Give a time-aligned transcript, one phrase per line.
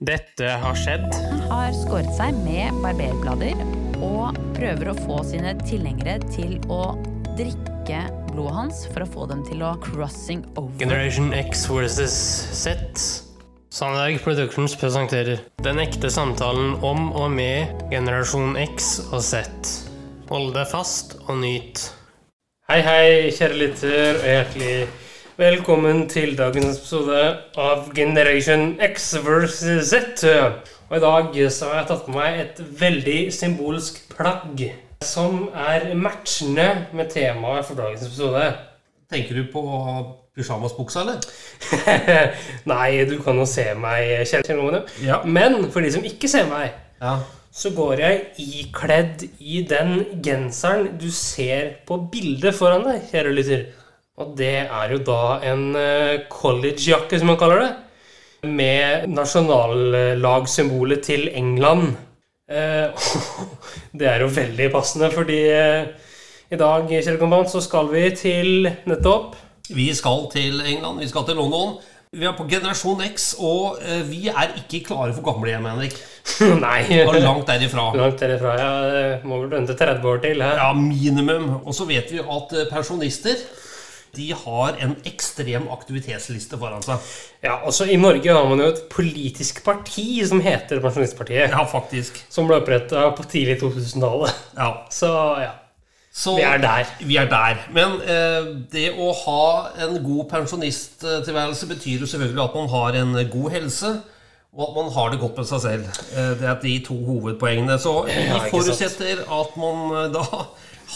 [0.00, 1.02] Dette har skjedd.
[1.28, 3.58] Han har skåret seg med barberblader
[4.00, 6.94] og prøver å få sine tilhengere til å
[7.36, 10.72] drikke blodet hans for å få dem til å crossing over.
[10.80, 12.16] Generation X versus
[12.62, 12.80] Z.
[13.68, 19.52] Sandberg Productions presenterer Den ekte samtalen om og med generasjon X og Z.
[20.32, 21.84] Hold deg fast og nyt.
[22.72, 23.06] Hei, hei,
[23.36, 24.74] kjære lytter, og hjertelig
[25.40, 27.20] velkommen til dagens episode
[27.56, 30.20] av Generation X versus Z.
[30.90, 34.66] Og i dag så har jeg tatt på meg et veldig symbolsk plagg
[35.00, 38.50] som er matchende med temaet for dagens episode.
[39.10, 39.64] Tenker du på
[40.36, 41.24] pysjamasbuksa, eller?
[42.74, 44.84] Nei, du kan jo se meg, kjære ungene.
[45.00, 45.22] Ja.
[45.24, 47.16] Men for de som ikke ser meg, Ja.
[47.50, 53.70] så går jeg ikledd i den genseren du ser på bildet foran deg, kjære lytter.
[54.20, 57.70] Og det er jo da en eh, collegejakke, som man kaller det.
[58.50, 61.94] Med nasjonallagsymbolet til England.
[62.50, 63.08] Eh,
[63.98, 66.10] det er jo veldig passende, fordi eh,
[66.52, 69.38] i dag Kjell kompan, så skal vi til nettopp
[69.70, 71.78] Vi skal til England, vi skal til London.
[72.10, 75.94] Vi er på generasjon X, og vi er ikke klare for gamlehjem, Henrik.
[76.66, 76.80] Nei.
[77.04, 77.84] Og langt derifra.
[77.94, 78.56] Langt derifra.
[78.58, 78.72] Ja,
[79.22, 80.42] må vel vente 30 år til.
[80.42, 80.58] Her.
[80.58, 81.52] Ja, minimum.
[81.62, 83.38] Og så vet vi at pensjonister
[84.16, 87.08] de har en ekstrem aktivitetsliste foran seg.
[87.44, 91.50] Ja, altså I Norge har man jo et politisk parti som heter Pensjonistpartiet.
[91.52, 92.18] Ja, faktisk.
[92.32, 94.46] Som ble oppretta på tidlig 2000-tallet.
[94.58, 94.70] Ja.
[94.92, 95.56] Så ja.
[96.12, 96.88] Så Vi er der.
[97.06, 97.60] Vi er der.
[97.70, 99.42] Men eh, det å ha
[99.86, 103.92] en god pensjonisttilværelse betyr jo selvfølgelig at man har en god helse,
[104.50, 106.00] og at man har det godt med seg selv.
[106.10, 107.78] Eh, det er de to hovedpoengene.
[107.78, 110.24] Så vi forutsetter at man eh, da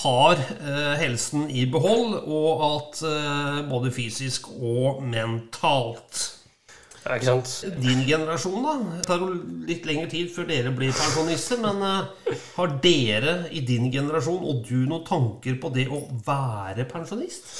[0.03, 6.23] har eh, helsen i behold, og at eh, både fysisk og mentalt.
[7.05, 7.55] ja, ikke sant?
[7.83, 8.75] Din generasjon, da?
[8.97, 9.31] Det tar jo
[9.69, 11.63] litt lengre tid før dere blir pensjonister.
[11.63, 16.89] Men eh, har dere i din generasjon og du noen tanker på det å være
[16.91, 17.51] pensjonist?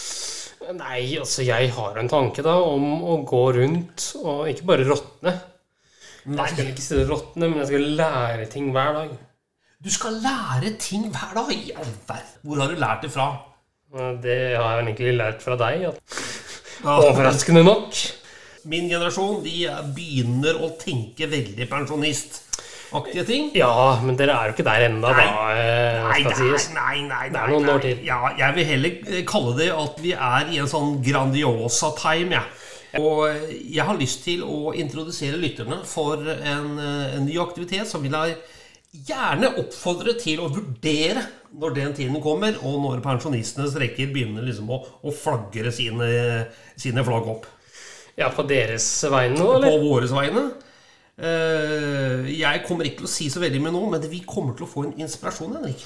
[0.75, 5.35] Nei, altså jeg har en tanke da om å gå rundt og ikke bare råtne.
[6.25, 9.11] Jeg skal ikke si det råtne, men jeg skal lære ting hver dag.
[9.85, 11.51] Du skal lære ting hver dag!
[11.53, 12.31] I all verden.
[12.43, 13.27] Hvor har du lært det fra?
[14.23, 15.85] Det har jeg vel egentlig lært fra deg.
[16.85, 17.99] Overraskende nok.
[18.73, 23.51] Min generasjon de begynner å tenke veldig pensjonistaktige ting.
[23.59, 23.69] Ja,
[24.01, 25.13] men dere er jo ikke der ennå, da.
[25.21, 25.29] Nei.
[25.61, 26.23] eh, Nei,
[26.73, 28.01] nei, nei, Det er noen år til.
[28.09, 33.05] Ja, jeg vil heller kalle det at vi er i en sånn Grandiosa-time, jeg.
[33.05, 33.47] Og eh,
[33.77, 38.17] jeg har lyst til å introdusere lytterne for en, eh, en ny aktivitet som vil
[38.17, 38.39] jeg
[38.95, 41.25] gjerne oppfordre til å vurdere
[41.59, 46.09] når den tiden kommer, og når pensjonistenes rekker begynner liksom å, å flagre sine,
[46.79, 47.49] sine flagg opp
[48.19, 50.45] Ja, på deres vegne nå, på våres vegne.
[51.19, 54.67] Eh, Jeg kommer ikke til å si så veldig mye nå, men vi kommer til
[54.67, 55.83] å få en inspirasjon, Henrik.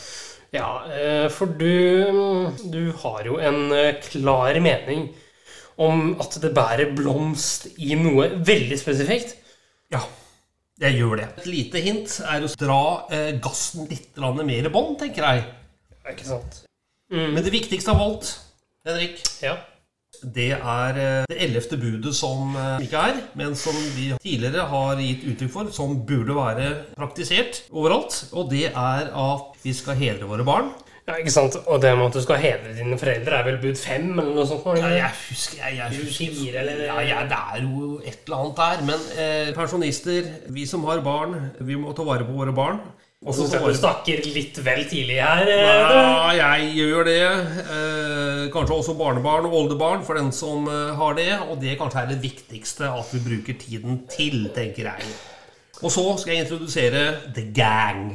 [0.52, 5.08] Ja, eh, for du, du har jo en eh, klar mening
[5.78, 9.36] om at det bærer blomst i noe veldig spesifikt.
[9.92, 10.00] Ja,
[10.78, 11.28] jeg gjør det.
[11.43, 12.81] Et lite hint er å dra
[13.15, 15.49] eh, gassen litt mer i bånd, tenker jeg.
[16.05, 16.62] Ja, ikke sant?
[17.11, 18.31] Men det viktigste av alt,
[18.87, 19.56] Henrik, Ja.
[20.22, 25.00] det er eh, det ellevte budet som eh, ikke er, men som vi tidligere har
[25.03, 28.28] gitt uttrykk for, som burde være praktisert overalt.
[28.33, 30.71] Og det er at vi skal hedre våre barn.
[31.08, 31.56] Ja, ikke sant?
[31.66, 34.46] Og det med at du skal hedre dine foreldre, er vel bud fem, eller noe
[34.46, 34.69] sånt?
[34.78, 38.38] Ja, jeg husker, jeg, jeg husker Fire, eller- ja, ja, Det er jo et eller
[38.44, 38.86] annet der.
[38.92, 42.80] Men eh, pensjonister, vi som har barn, vi må ta vare på våre barn.
[43.26, 45.48] Og så du snakker litt vel tidlig her.
[45.50, 47.16] eh, Ja, jeg gjør det.
[47.72, 51.32] Eh, kanskje også barnebarn og oldebarn for den som eh, har det.
[51.50, 55.02] Og det kanskje er det viktigste at vi bruker tiden til, tenker jeg.
[55.82, 57.02] Og så skal jeg introdusere
[57.34, 58.12] The Gang.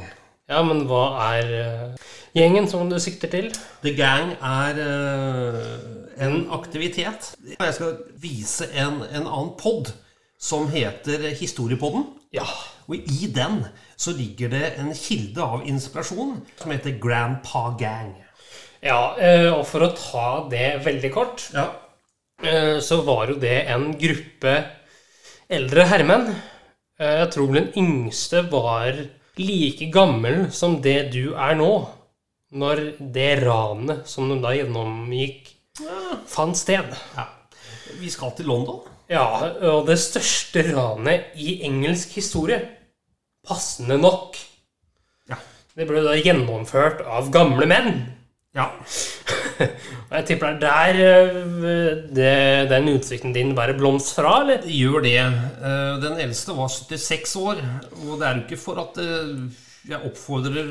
[0.49, 1.03] Ja, men hva
[1.33, 3.49] er eh, gjengen som du sikter til?
[3.83, 5.59] The Gang er uh,
[6.23, 7.33] en aktivitet.
[7.53, 9.93] Jeg skal vise en, en annen pod
[10.41, 12.07] som heter Historiepodden.
[12.35, 12.47] Ja.
[12.89, 13.61] Og i den
[13.95, 18.15] så ligger det en kilde av inspirasjon som heter Grandpa Gang.
[18.83, 21.69] ja, uh, og for å ta det veldig kort, Ja.
[22.43, 24.57] uh, så var jo det en gruppe
[25.49, 26.33] eldre herremenn.
[26.99, 28.93] Jeg tror den yngste var
[29.37, 31.71] like gammel som det du er nå,
[32.53, 32.81] når
[33.13, 35.51] det ranet som de da gjennomgikk,
[36.29, 36.93] fant sted.
[37.17, 37.29] ja.
[37.99, 38.81] Vi skal til London.
[39.11, 39.25] Ja,
[39.69, 42.57] og det største ranet i engelsk historie.
[43.47, 44.37] Passende nok.
[45.29, 45.37] Ja.
[45.75, 47.91] Det ble da gjennomført av gamle menn.
[48.55, 48.69] Ja.
[50.09, 50.99] Og jeg tipper det er der
[51.69, 52.33] eh, det,
[52.69, 54.65] den utsikten din bærer blomst fra, eller?
[54.69, 55.15] Gjør det.
[55.21, 57.61] Eh, Den eldste var 76 år,
[58.03, 59.33] og det er jo ikke for at eh,
[59.83, 60.69] jeg oppfordrer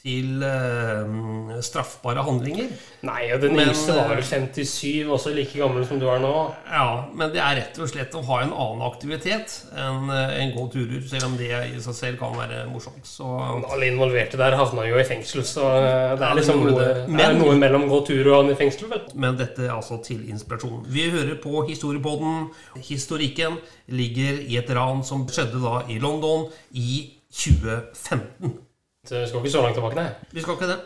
[0.00, 2.70] til uh, straffbare handlinger.
[3.04, 6.20] Nei, og den Men, yngste var vel eh, 57, også like gammel som du er
[6.20, 6.32] nå.
[6.68, 10.52] Ja, men det er rett og slett å ha en annen aktivitet enn eh, en
[10.56, 13.04] gå turer, selv om det i seg selv kan være morsomt.
[13.08, 13.28] Så
[13.60, 17.36] Alle involverte der havna jo i fengsel, så eh, det er liksom noe, det er
[17.36, 19.14] noe mellom gå tur og han i fengsel, Vet.
[19.20, 20.84] Men dette er altså til inspirasjon.
[20.90, 22.50] Vi hører på Historiepodden.
[22.88, 28.58] Historikken ligger i et ran som skjedde da i London i 2015.
[29.06, 30.10] Så vi skal ikke så langt tilbake, nei.
[30.34, 30.78] Vi skal ikke det.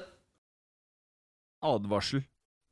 [1.65, 2.25] Advarsel.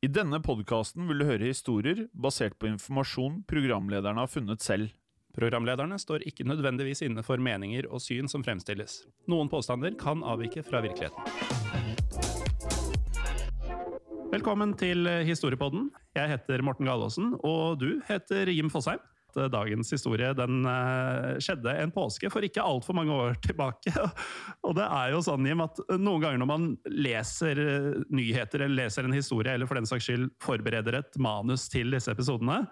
[0.02, 4.90] I denne podkasten vil du høre historier basert på informasjon programlederne har funnet selv.
[5.32, 9.04] Programlederne står ikke nødvendigvis inne for meninger og syn som fremstilles.
[9.30, 11.22] Noen påstander kan avvike fra virkeligheten.
[14.32, 15.90] Velkommen til Historiepodden.
[16.16, 19.00] Jeg heter Morten Galaasen, og du heter Jim Fosheim.
[19.52, 23.92] Dagens historie den eh, skjedde en påske for ikke altfor mange år tilbake.
[24.66, 28.84] Og det er jo sånn, Jim, at noen ganger når man leser eh, nyheter eller
[28.84, 32.64] leser en historie, eller for den saks skyld forbereder et manus til disse episodene,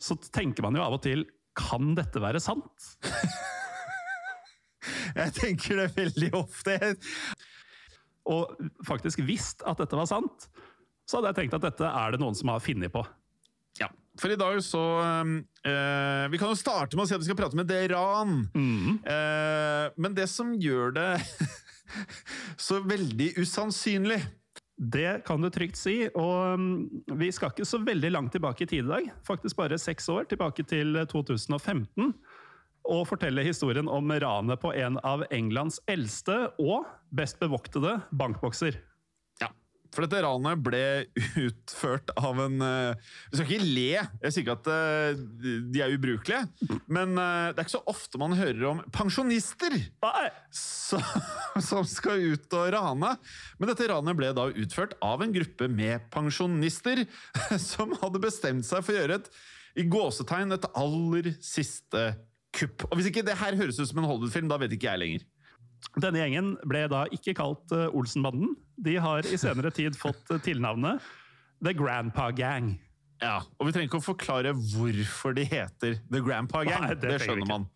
[0.00, 1.26] så tenker man jo av og til
[1.58, 2.92] kan dette være sant?
[5.18, 6.76] Jeg tenker det veldig ofte.
[8.30, 8.52] Og
[8.86, 10.46] faktisk visst at dette var sant,
[11.08, 13.02] så hadde jeg tenkt at dette er det noen som har funnet på.
[13.80, 13.88] Ja,
[14.20, 17.38] for i dag så eh, Vi kan jo starte med å si at vi skal
[17.38, 18.42] prate med det ran.
[19.00, 21.08] Eh, men det som gjør det
[22.68, 24.20] så veldig usannsynlig
[24.76, 28.70] Det kan du trygt si, og mm, vi skal ikke så veldig langt tilbake i
[28.70, 29.08] tid i dag.
[29.28, 32.14] Faktisk bare seks år tilbake til 2015.
[32.90, 38.80] Og fortelle historien om ranet på en av Englands eldste og best bevoktede bankbokser.
[39.90, 40.82] For dette ranet ble
[41.46, 45.22] utført av en eh, Vi skal ikke le, jeg sier ikke at eh,
[45.74, 50.26] de er ubrukelige, men eh, det er ikke så ofte man hører om pensjonister Nei!
[50.50, 53.12] som skal ut og rane.
[53.58, 57.04] Men dette ranet ble da utført av en gruppe med pensjonister
[57.70, 59.32] som hadde bestemt seg for å gjøre et
[59.78, 62.10] i gåsetegn et aller siste
[62.56, 62.86] kupp.
[62.90, 65.28] Og Hvis ikke det her høres ut som en Hollywood-film, da vet ikke jeg lenger.
[65.96, 68.54] Denne gjengen ble da ikke kalt eh, Olsenbanden.
[68.80, 71.02] De har i senere tid fått eh, tilnavnet
[71.64, 72.74] The Grandpa Gang.
[73.20, 76.86] Ja, Og vi trenger ikke å forklare hvorfor de heter The Grandpa Gang.
[76.86, 77.66] Nei, det det, skjønner man.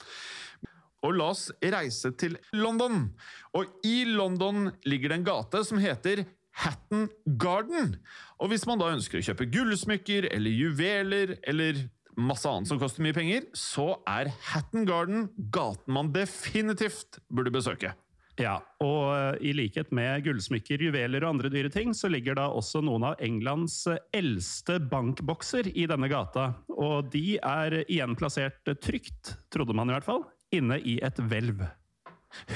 [1.05, 3.11] Og la oss reise til London.
[3.59, 6.25] Og i London ligger det en gate som heter
[6.65, 7.11] Hatton
[7.41, 7.99] Garden.
[8.41, 11.83] Og hvis man da ønsker å kjøpe gullsmykker eller juveler eller
[12.17, 17.95] masse annet som koster mye penger, så er Hatton Garden gaten man definitivt burde besøke.
[18.41, 22.49] Ja, og eh, i likhet med gullsmykker, juveler og andre dyre ting, så ligger da
[22.51, 26.49] også noen av Englands eh, eldste bankbokser i denne gata.
[26.75, 31.63] Og de er igjen plassert trygt, trodde man i hvert fall, inne i et hvelv.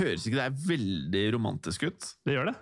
[0.00, 2.10] Høres ikke det er veldig romantisk ut?
[2.26, 2.58] Det gjør det.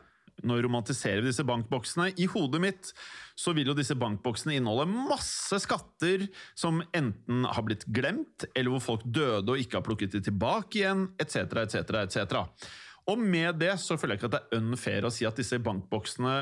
[0.46, 2.12] Nå romantiserer vi disse bankboksene.
[2.16, 2.90] I hodet mitt
[3.36, 8.84] så vil jo disse bankboksene inneholde masse skatter som enten har blitt glemt, eller hvor
[8.84, 12.70] folk døde og ikke har plukket de tilbake igjen, etc., etc., etc.
[13.10, 15.58] Og med det så føler jeg ikke at det er unfair å si at disse
[15.62, 16.38] bankboksene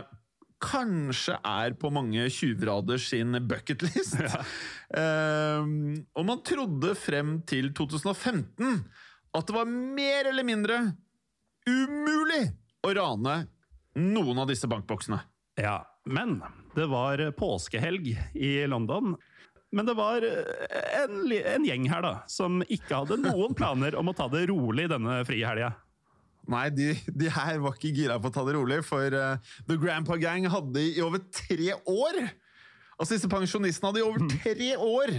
[0.65, 4.21] kanskje er på mange tjuvrader sin bucketlist.
[4.95, 8.85] Ehm, og man trodde frem til 2015
[9.35, 10.77] at det var mer eller mindre
[11.67, 12.45] umulig
[12.85, 13.35] å rane
[13.99, 15.21] noen av disse bankboksene.
[15.61, 16.41] Ja, men
[16.75, 19.15] det var påskehelg i London.
[19.75, 24.11] Men det var eh, en, en gjeng her da, som ikke hadde noen planer om
[24.11, 25.73] å ta det rolig denne frihelga.
[26.51, 29.79] Nei, de, de her var ikke gira på å ta det rolig, for uh, The
[29.81, 32.19] Grandpa Gang hadde i over tre år
[32.95, 35.11] Altså Disse pensjonistene hadde i over tre år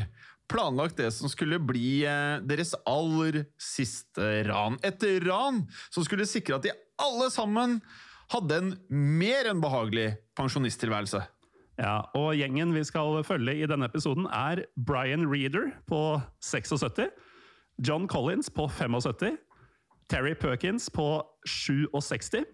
[0.47, 4.77] planlagt det som skulle bli uh, deres aller siste ran.
[4.85, 7.81] Et ran som skulle sikre at de alle sammen
[8.33, 11.21] hadde en mer enn behagelig pensjonisttilværelse.
[11.75, 17.09] Ja, og gjengen vi skal følge i denne episoden er Brian Reeder på 76,
[17.83, 19.35] John Collins på 75,
[20.09, 22.45] Terry Perkins på 67,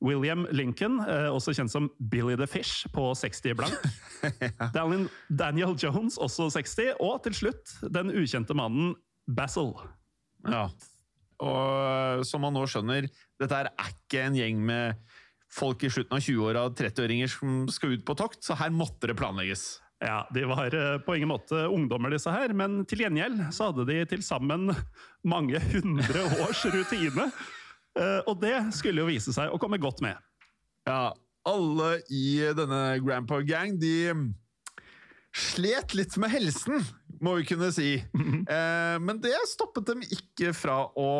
[0.00, 3.74] William Lincoln, eh, også kjent som Billy the Fish, på 60 blank.
[4.76, 6.94] Daniel, Daniel Jones, også 60.
[7.00, 8.94] Og til slutt den ukjente mannen
[9.36, 9.74] Basil.
[10.48, 10.68] Ja.
[11.40, 13.06] Og som man nå skjønner,
[13.40, 14.98] dette er ikke en gjeng med
[15.50, 19.16] folk i slutten av 20-åra, 30-åringer som skal ut på tokt, så her måtte det
[19.18, 19.78] planlegges.
[20.00, 23.84] Ja, De var eh, på ingen måte ungdommer, disse her, men til gjengjeld så hadde
[23.88, 24.70] de til sammen
[25.28, 27.26] mange hundre års rutine.
[27.98, 30.16] Eh, Og det skulle jo vise seg å komme godt med.
[30.88, 31.10] Ja,
[31.48, 33.96] alle i denne Grandpa Gang de
[35.36, 36.80] slet litt med helsen,
[37.20, 37.92] må vi kunne si.
[38.50, 41.10] Eh, men det stoppet dem ikke fra å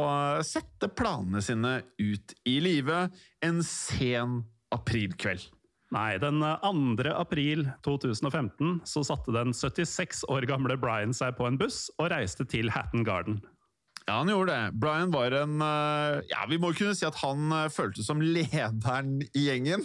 [0.46, 3.04] sette planene sine ut i live
[3.44, 4.40] en sen
[4.74, 5.44] aprilkveld.
[5.94, 7.12] Nei, den 2.
[7.18, 12.46] april 2015 så satte den 76 år gamle Brian seg på en buss og reiste
[12.50, 13.40] til Hatton Garden.
[14.06, 14.74] Ja, han gjorde det.
[14.82, 19.18] Brian var en eh, Ja, vi må kunne si at han eh, føltes som lederen
[19.34, 19.84] i gjengen.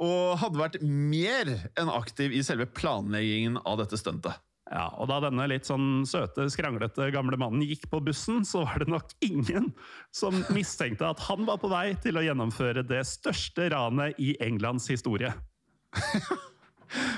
[0.00, 4.38] Og hadde vært mer enn aktiv i selve planleggingen av dette stuntet.
[4.70, 8.84] Ja, og Da denne litt sånn søte, skranglete gamle mannen gikk på bussen, så var
[8.84, 9.72] det nok ingen
[10.14, 14.86] som mistenkte at han var på vei til å gjennomføre det største ranet i Englands
[14.92, 15.34] historie.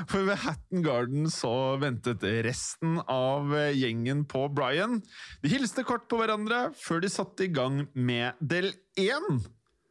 [0.09, 5.01] For ved Hatton Garden så ventet resten av gjengen på Brian.
[5.45, 9.41] De hilste kort på hverandre før de satte i gang med del én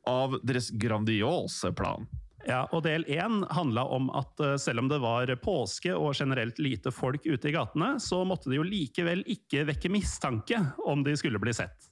[0.10, 2.10] av deres grandiose plan.
[2.48, 6.60] Ja, og Del én handla om at eh, selv om det var påske og generelt
[6.62, 11.16] lite folk ute i gatene, så måtte de jo likevel ikke vekke mistanke om de
[11.20, 11.92] skulle bli sett.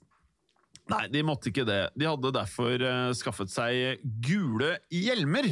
[0.89, 1.83] Nei, de måtte ikke det.
[1.93, 5.51] De hadde derfor uh, skaffet seg gule hjelmer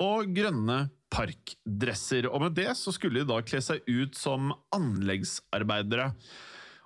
[0.00, 2.30] og grønne parkdresser.
[2.30, 6.14] Og med det så skulle de da kle seg ut som anleggsarbeidere.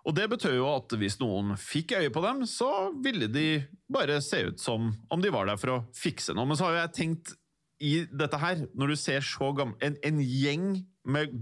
[0.05, 4.19] Og det betød jo at hvis noen fikk øye på dem, så ville de bare
[4.25, 6.49] se ut som om de var der for å fikse noe.
[6.51, 7.37] Men så har jo jeg tenkt
[7.85, 10.67] i dette her, når du ser så gammel en, en, gjeng
[11.05, 11.37] med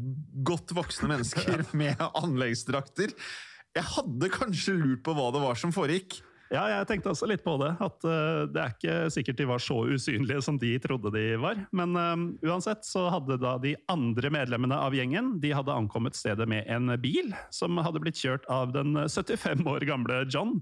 [0.47, 3.15] godt voksne mennesker med anleggsdrakter
[3.77, 6.19] Jeg hadde kanskje lurt på hva det var som foregikk.
[6.53, 7.71] Ja, jeg tenkte også litt på det.
[7.81, 11.63] At uh, det er ikke sikkert de var så usynlige som de trodde de var.
[11.73, 16.45] Men uh, uansett så hadde da de andre medlemmene av gjengen de hadde ankommet stedet
[16.51, 20.59] med en bil som hadde blitt kjørt av den 75 år gamle John.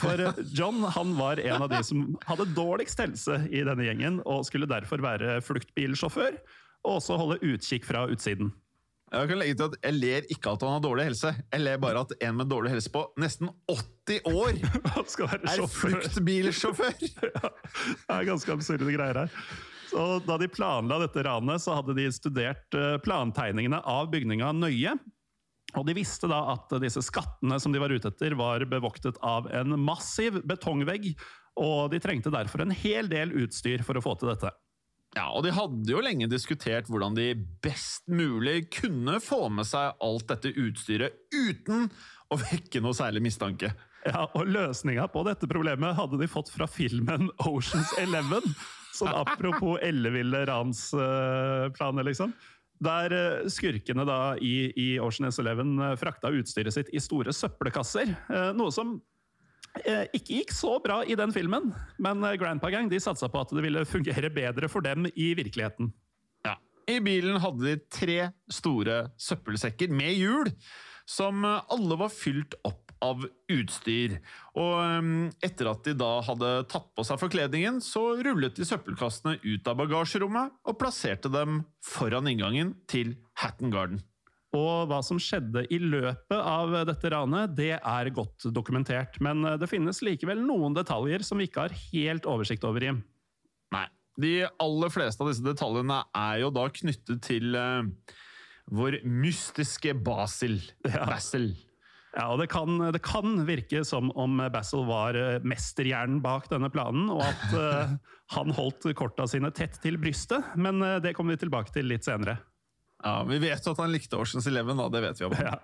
[0.00, 4.20] For eh, John han var en av de som hadde dårligst helse i denne gjengen,
[4.24, 6.38] og skulle derfor være fluktbilsjåfør,
[6.84, 8.52] og også holde utkikk fra utsiden.
[9.14, 11.30] Jeg kan legge til at jeg ler ikke at han har dårlig helse.
[11.52, 14.56] Jeg ler bare at en med dårlig helse på nesten 80 år
[15.52, 16.96] er fluktbilsjåfør!
[17.36, 19.38] ja, det er ganske absurde greier her.
[19.94, 24.96] Så da de planla dette ranet, så hadde de studert eh, plantegningene av bygninga nøye.
[25.74, 29.48] Og De visste da at disse skattene som de var ute etter, var bevoktet av
[29.54, 31.12] en massiv betongvegg,
[31.60, 34.52] og de trengte derfor en hel del utstyr for å få til dette.
[35.14, 39.94] Ja, og De hadde jo lenge diskutert hvordan de best mulig kunne få med seg
[40.02, 41.86] alt dette utstyret uten
[42.34, 43.70] å vekke noe særlig mistanke.
[44.04, 48.44] Ja, og Løsninga på dette problemet hadde de fått fra filmen Oceans Eleven.
[48.94, 52.34] Sånn apropos elleville ransplaner, liksom.
[52.82, 58.10] Der eh, skurkene da i, i Ocean Eleven eh, frakta utstyret sitt i store søppelkasser.
[58.10, 58.98] Eh, noe som
[59.74, 63.64] ikke gikk så bra i den filmen, men Grandpa Gang de satsa på at det
[63.64, 65.88] ville fungere bedre for dem i virkeligheten.
[66.46, 66.52] Ja.
[66.86, 70.52] I bilen hadde de tre store søppelsekker med hjul,
[71.10, 74.16] som alle var fylt opp av utstyr.
[74.56, 75.12] Og um,
[75.44, 79.78] etter at de da hadde tatt på seg forkledningen, så rullet de søppelkassene ut av
[79.82, 84.02] bagasjerommet og plasserte dem foran inngangen til Hatton Garden.
[84.54, 89.18] Og hva som skjedde i løpet av dette ranet, det er godt dokumentert.
[89.24, 93.02] Men det finnes likevel noen detaljer som vi ikke har helt oversikt over, Jim.
[93.74, 93.88] Nei.
[94.20, 97.82] De aller fleste av disse detaljene er jo da knyttet til uh,
[98.70, 100.60] vår mystiske Basil.
[100.86, 101.02] Ja.
[101.10, 101.50] Basil.
[102.14, 106.70] Ja, og det kan, det kan, virke som om Basil var eh, mesterhjernen bak denne
[106.70, 107.94] planen, og at uh,
[108.36, 112.06] han holdt korta sine tett til brystet, men uh, det kommer vi tilbake til litt
[112.06, 112.38] senere.
[113.04, 115.34] Ja, Vi vet jo at han likte Oceans Eleven, da, det vet vi om.
[115.42, 115.58] Ja.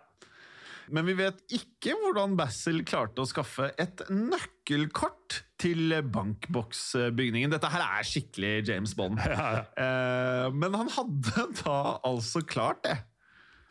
[0.90, 7.52] Men vi vet ikke hvordan Basil klarte å skaffe et nøkkelkort til bankboksbygningen.
[7.54, 9.22] Dette her er skikkelig James Bond.
[9.22, 9.62] Ja, ja.
[9.78, 11.78] Uh, men han hadde da
[12.10, 12.98] altså klart det.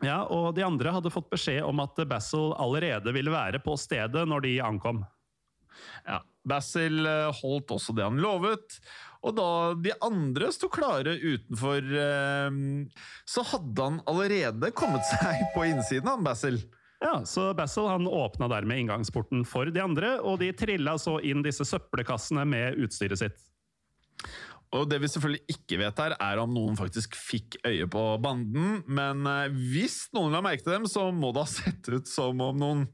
[0.05, 4.25] Ja, og De andre hadde fått beskjed om at Basil allerede ville være på stedet
[4.27, 5.03] når de ankom.
[6.07, 8.79] Ja, Basil eh, holdt også det han lovet,
[9.23, 12.59] og da de andre sto klare utenfor, eh,
[13.27, 16.61] så hadde han allerede kommet seg på innsiden, han Basil.
[16.99, 21.43] Ja, så Basil han åpna dermed inngangsporten for de andre, og de trilla så inn
[21.45, 23.45] disse søppelkassene med utstyret sitt.
[24.77, 28.83] Og det vi selvfølgelig ikke vet her, er om noen faktisk fikk øye på banden.
[28.85, 32.41] Men eh, hvis noen la merke til dem, så må det ha sett ut som
[32.45, 32.87] om noen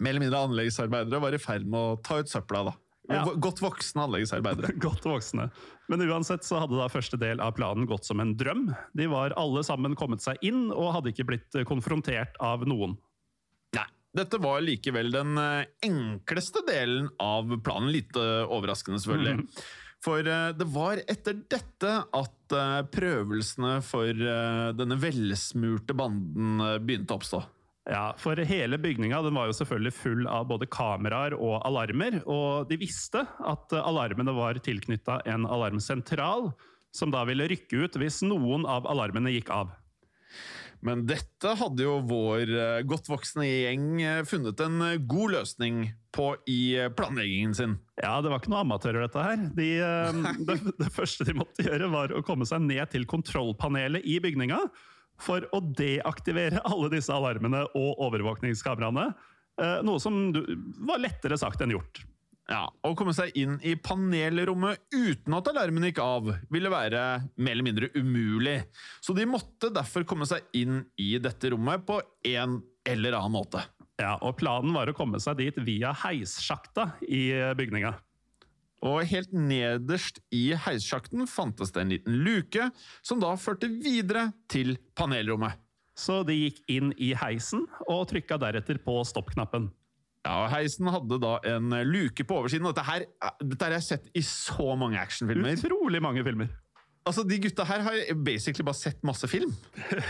[0.00, 2.64] mer eller mindre anleggsarbeidere var i ferd med å ta ut søpla.
[2.70, 2.74] da.
[3.12, 3.22] Ja.
[3.44, 4.72] Godt voksne anleggsarbeidere.
[4.82, 5.48] Godt voksne.
[5.90, 8.68] Men uansett så hadde da første del av planen gått som en drøm.
[8.98, 12.96] De var alle sammen kommet seg inn og hadde ikke blitt konfrontert av noen.
[13.76, 13.86] Nei,
[14.18, 17.92] dette var likevel den eh, enkleste delen av planen.
[17.94, 19.44] Litt overraskende, selvfølgelig.
[19.44, 19.64] Mm.
[20.02, 27.14] For eh, det var etter dette at eh, prøvelsene for eh, denne velsmurte banden begynte
[27.14, 27.42] å oppstå.
[27.90, 32.20] Ja, for hele bygninga var jo selvfølgelig full av både kameraer og alarmer.
[32.30, 36.52] Og de visste at alarmene var tilknytta en alarmsentral,
[36.94, 39.72] som da ville rykke ut hvis noen av alarmene gikk av.
[40.82, 45.84] Men dette hadde jo vår eh, godt voksne gjeng eh, funnet en eh, god løsning
[46.12, 47.76] på i planleggingen sin.
[48.02, 49.44] Ja, det var ikke noe amatører, dette her.
[49.56, 49.68] De,
[50.48, 54.58] det, det første de måtte gjøre, var å komme seg ned til kontrollpanelet i bygninga
[55.22, 59.12] for å deaktivere alle disse alarmene og overvåkningskameraene.
[59.86, 60.32] Noe som
[60.82, 62.00] var lettere sagt enn gjort.
[62.50, 67.02] Ja, Å komme seg inn i panelrommet uten at alarmen gikk av, ville være
[67.38, 68.58] mer eller mindre umulig.
[69.00, 72.58] Så de måtte derfor komme seg inn i dette rommet på en
[72.88, 73.62] eller annen måte.
[74.00, 77.94] Ja, og Planen var å komme seg dit via heissjakta i bygninga.
[78.82, 82.66] Og helt nederst i heissjakten fantes det en liten luke,
[83.06, 85.54] som da førte videre til panelrommet.
[85.94, 89.68] Så de gikk inn i heisen og trykka deretter på stoppknappen.
[90.22, 92.66] Ja, og Heisen hadde da en luke på oversiden.
[92.68, 93.06] og Dette her,
[93.42, 95.56] dette her har jeg sett i så mange actionfilmer.
[95.58, 96.48] Utrolig mange filmer.
[97.02, 99.54] Altså, De gutta her har basically bare sett masse film.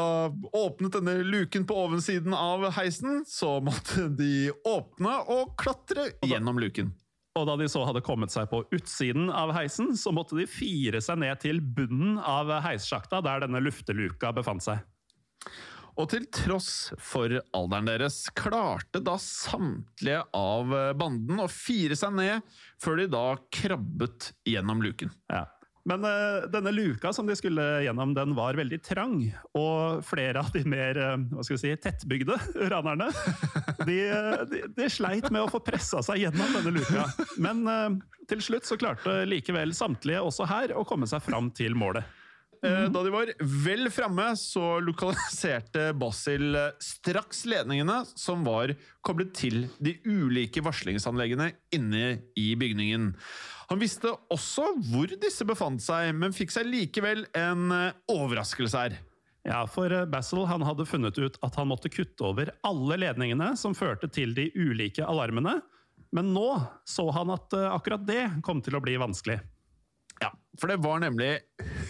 [0.58, 6.90] åpnet denne luken på ovensiden av heisen, så måtte de åpne og klatre gjennom luken.
[7.38, 11.00] Og da de så hadde kommet seg på utsiden av heisen, så måtte de fire
[11.04, 14.82] seg ned til bunnen av heissjakta, der denne lufteluka befant seg.
[15.98, 22.58] Og til tross for alderen deres klarte da samtlige av banden å fire seg ned,
[22.78, 25.10] før de da krabbet gjennom luken.
[25.26, 25.48] Ja.
[25.88, 29.16] Men uh, denne luka som de skulle gjennom, den var veldig trang.
[29.56, 32.36] Og flere av de mer uh, hva skal vi si, tettbygde
[32.72, 33.08] ranerne
[33.88, 37.06] de, eh, de, de sleit med å få pressa seg gjennom denne luka.
[37.40, 37.88] Men uh,
[38.28, 42.04] til slutt så klarte likevel samtlige også her å komme seg fram til målet.
[42.64, 48.72] Eh, Da de var vel framme, så lokaliserte Basil eh, straks ledningene som var
[49.06, 53.12] koblet til de ulike varslingsanleggene inne i bygningen.
[53.68, 58.98] Han visste også hvor disse befant seg, men fikk seg likevel en eh, overraskelse her.
[59.46, 63.76] Ja, for Basil han hadde funnet ut at han måtte kutte over alle ledningene som
[63.76, 65.60] førte til de ulike alarmene.
[66.12, 66.48] Men nå
[66.88, 69.38] så han at akkurat det kom til å bli vanskelig.
[70.58, 71.36] For det var nemlig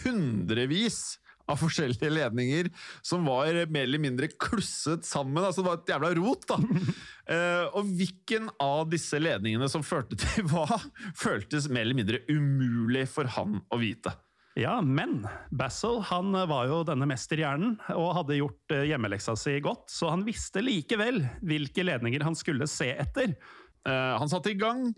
[0.04, 2.68] hundrevis av forskjellige ledninger
[3.04, 5.42] som var mer eller mindre klusset sammen.
[5.44, 6.59] altså Det var et jævla rot, da.
[6.61, 10.68] uh, og hvilken av disse ledningene som førte til hva,
[11.16, 14.12] føltes mer eller mindre umulig for han å vite.
[14.59, 15.20] Ja, men
[15.54, 20.24] Basil han var jo denne mesterhjernen og hadde gjort eh, hjemmeleksa si godt, så han
[20.26, 23.37] visste likevel hvilke ledninger han skulle se etter.
[23.86, 24.90] Eh, han satte i gang,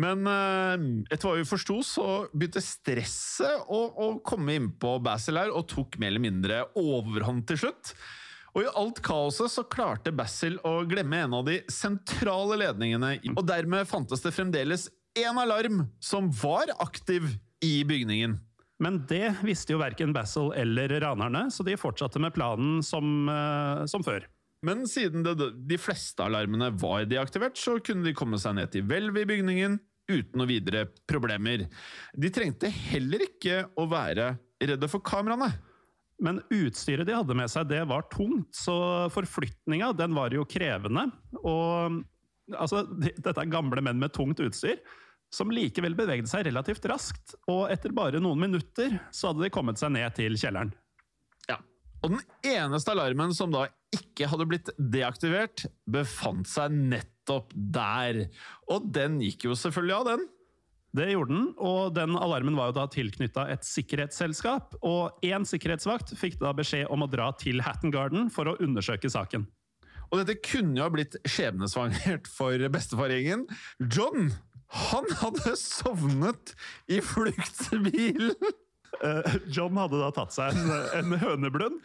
[0.00, 5.52] men eh, etter hva vi forsto, så begynte stresset å, å komme innpå Basil her,
[5.52, 7.94] og tok mer eller mindre overhånd til slutt.
[8.54, 13.42] Og i alt kaoset så klarte Basil å glemme en av de sentrale ledningene, og
[13.48, 17.26] dermed fantes det fremdeles én alarm som var aktiv
[17.64, 18.38] i bygningen.
[18.82, 23.84] Men det visste jo verken Basil eller ranerne, så de fortsatte med planen som, eh,
[23.90, 24.26] som før.
[24.64, 25.34] Men siden det,
[25.68, 29.76] de fleste alarmene var deaktivert, så kunne de komme seg ned til hvelvet i bygningen
[30.10, 31.66] uten noe videre problemer.
[32.16, 35.52] De trengte heller ikke å være redde for kameraene.
[36.24, 38.74] Men utstyret de hadde med seg, det var tungt, så
[39.12, 41.08] forflytninga den var jo krevende.
[41.42, 41.98] Og
[42.54, 44.78] altså, dette er gamle menn med tungt utstyr,
[45.34, 47.34] som likevel bevegde seg relativt raskt.
[47.50, 50.70] Og etter bare noen minutter så hadde de kommet seg ned til kjelleren.
[52.04, 58.26] Og den eneste alarmen som da ikke hadde blitt deaktivert, befant seg nettopp der.
[58.68, 60.26] Og den gikk jo selvfølgelig av, den.
[60.94, 64.76] Det gjorde den, og den alarmen var jo da tilknytta et sikkerhetsselskap.
[64.86, 69.10] Og én sikkerhetsvakt fikk da beskjed om å dra til Hatton Garden for å undersøke
[69.10, 69.48] saken.
[70.12, 73.48] Og dette kunne jo ha blitt skjebnesvangert for bestefargjengen.
[73.88, 74.30] John,
[74.90, 76.54] han hadde sovnet
[76.86, 78.60] i fluktbilen!
[79.02, 81.80] Eh, John hadde da tatt seg en, en høneblund,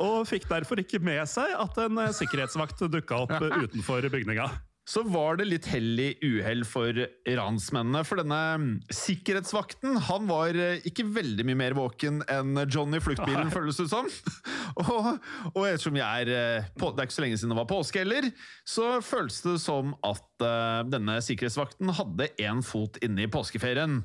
[0.00, 4.50] og fikk derfor ikke med seg at en eh, sikkerhetsvakt dukka opp utenfor bygninga.
[4.90, 6.96] Så var det litt hell i uhell for
[7.38, 12.96] ransmennene, for denne mm, sikkerhetsvakten han var eh, ikke veldig mye mer våken enn John
[12.96, 14.08] i fluktbilen, føles det som.
[14.80, 15.08] Og,
[15.50, 18.28] og ettersom jeg er, på, det er ikke så lenge siden det var påske heller,
[18.64, 23.98] så føles det som at uh, denne sikkerhetsvakten hadde én fot inne i påskeferien.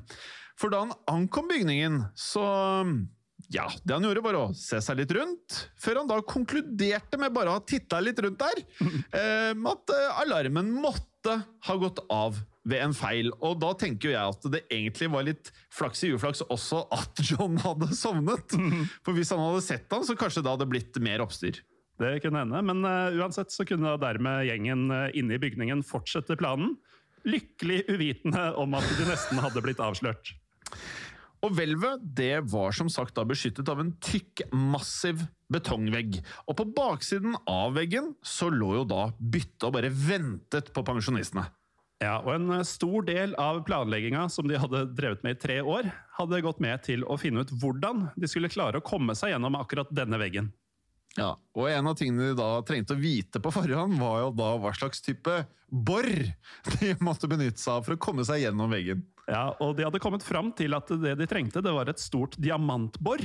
[0.56, 2.44] For da han ankom bygningen, så
[3.52, 7.34] ja, det han gjorde var å se seg litt rundt, før han da konkluderte med
[7.34, 8.62] bare å ha titta litt rundt der,
[9.20, 11.36] eh, med at eh, alarmen måtte
[11.68, 13.30] ha gått av ved en feil.
[13.44, 17.58] Og da tenker jeg at det egentlig var litt flaks i uflaks også at John
[17.62, 18.56] hadde sovnet.
[19.06, 21.62] For hvis han hadde sett han, så kanskje det hadde blitt mer oppstyr.
[21.96, 26.36] Det kunne hende, men uh, uansett så kunne da dermed gjengen inne i bygningen fortsette
[26.36, 26.74] planen.
[27.24, 30.34] Lykkelig uvitende om at de nesten hadde blitt avslørt.
[31.44, 36.18] Og hvelvet det var som sagt da beskyttet av en tykk, massiv betongvegg.
[36.48, 41.46] Og på baksiden av veggen så lå jo da byttet og bare ventet på pensjonistene.
[42.02, 45.88] Ja, og En stor del av planlegginga som de hadde drevet med i tre år,
[46.18, 49.56] hadde gått med til å finne ut hvordan de skulle klare å komme seg gjennom
[49.56, 50.50] akkurat denne veggen.
[51.16, 54.50] Ja, og En av tingene de da trengte å vite på forhånd, var jo da
[54.60, 55.38] hva slags type
[55.72, 56.08] bor
[56.76, 59.00] de måtte benytte seg av for å komme seg gjennom veggen.
[59.26, 62.36] Ja, og De hadde kommet fram til at det de trengte, det var et stort
[62.38, 63.22] diamantbor.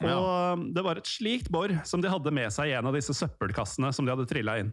[0.00, 0.56] Og Ja.
[0.56, 3.92] Det var et slikt bor som de hadde med seg i en av disse søppelkassene
[3.92, 4.72] som de hadde trilla inn.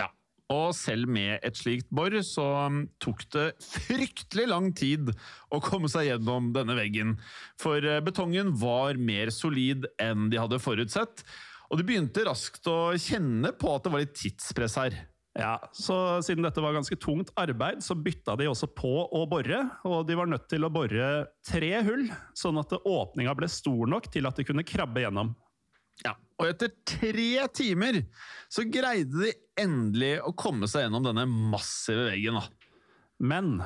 [0.00, 0.08] Ja,
[0.48, 5.12] Og selv med et slikt bor så um, tok det fryktelig lang tid
[5.52, 7.18] å komme seg gjennom denne veggen.
[7.60, 11.24] For eh, betongen var mer solid enn de hadde forutsett.
[11.68, 14.96] Og de begynte raskt å kjenne på at det var litt tidspress her.
[15.38, 19.60] Ja, så Siden dette var ganske tungt arbeid, så bytta de også på å bore.
[19.86, 21.10] Og de var nødt til å bore
[21.46, 25.30] tre hull, sånn at åpninga ble stor nok til at de kunne krabbe gjennom.
[26.04, 28.00] Ja, Og etter tre timer
[28.50, 32.38] så greide de endelig å komme seg gjennom denne massive veggen.
[32.38, 32.74] da.
[33.18, 33.56] Men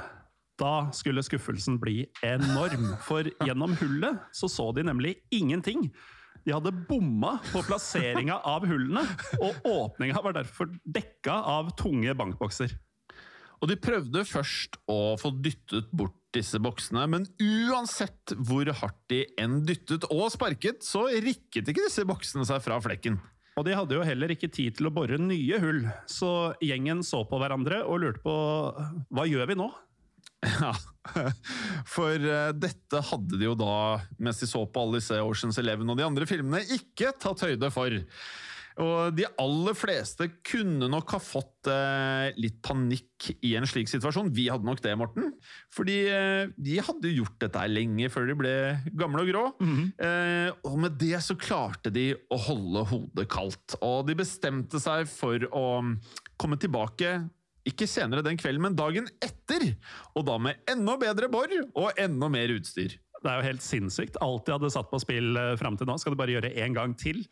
[0.60, 5.88] da skulle skuffelsen bli enorm, for gjennom hullet så så de nemlig ingenting.
[6.42, 9.04] De hadde bomma på plasseringa av hullene,
[9.38, 12.74] og åpninga var derfor dekka av tunge bankbokser.
[13.62, 19.20] Og de prøvde først å få dyttet bort disse boksene, men uansett hvor hardt de
[19.38, 23.20] enn dyttet og sparket, så rikket ikke disse boksene seg fra flekken.
[23.60, 27.22] Og de hadde jo heller ikke tid til å bore nye hull, så gjengen så
[27.28, 28.34] på hverandre og lurte på
[29.12, 29.68] hva gjør vi nå?
[30.42, 30.72] Ja,
[31.94, 33.74] for eh, dette hadde de jo da,
[34.22, 37.70] mens de så på alle disse Oceans Eleven og de andre filmene, ikke tatt høyde
[37.74, 37.94] for.
[38.80, 44.30] Og de aller fleste kunne nok ha fått eh, litt panikk i en slik situasjon.
[44.32, 45.34] Vi hadde nok det, Morten.
[45.76, 48.54] Fordi eh, de hadde gjort dette lenge før de ble
[48.96, 49.44] gamle og grå.
[50.00, 53.76] eh, og med det så klarte de å holde hodet kaldt.
[53.84, 55.66] Og de bestemte seg for å
[56.40, 57.18] komme tilbake
[57.68, 59.68] ikke senere den kvelden, men dagen etter!
[60.18, 62.96] Og da med enda bedre bor og enda mer utstyr.
[63.22, 64.18] Det er jo helt sinnssykt.
[64.24, 66.74] Alt de hadde satt på spill eh, fram til nå, skal de bare gjøre én
[66.74, 67.22] gang til.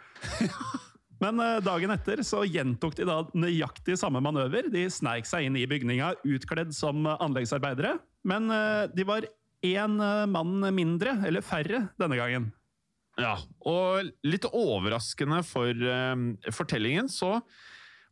[1.24, 4.70] Men eh, dagen etter så gjentok de da nøyaktig samme manøver.
[4.72, 7.96] De sneik seg inn i bygninga utkledd som anleggsarbeidere.
[8.30, 9.26] Men eh, de var
[9.66, 9.98] én
[10.32, 12.46] mann mindre, eller færre, denne gangen.
[13.20, 13.34] Ja,
[13.68, 15.76] og litt overraskende for
[16.56, 17.34] fortellingen, så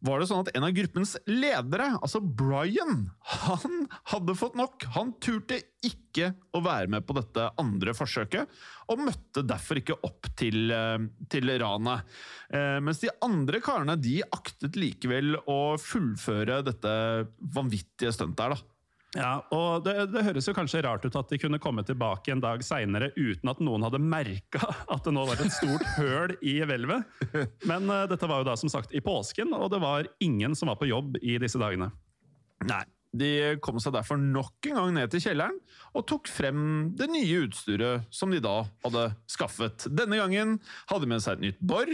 [0.05, 3.09] var det sånn at en av gruppens ledere, altså Brian,
[3.49, 3.81] han
[4.13, 4.87] hadde fått nok.
[4.95, 8.51] Han turte ikke å være med på dette andre forsøket,
[8.93, 10.99] og møtte derfor ikke opp til, eh,
[11.31, 12.07] til ranet.
[12.51, 18.78] Eh, mens de andre karene de aktet likevel å fullføre dette vanvittige stuntet her, da.
[19.19, 22.43] Ja, og det, det høres jo kanskje rart ut at de kunne komme tilbake en
[22.43, 24.63] dag seinere uten at noen hadde merka
[24.95, 27.25] at det nå var et stort høl i hvelvet.
[27.69, 30.71] Men uh, dette var jo da som sagt i påsken, og det var ingen som
[30.71, 31.91] var på jobb i disse dagene.
[32.69, 32.85] Nei.
[33.19, 35.57] De kom seg derfor nok en gang ned til kjelleren
[35.97, 39.89] og tok frem det nye utstyret som de da hadde skaffet.
[39.89, 40.59] Denne gangen
[40.91, 41.89] hadde de med seg et nytt bor,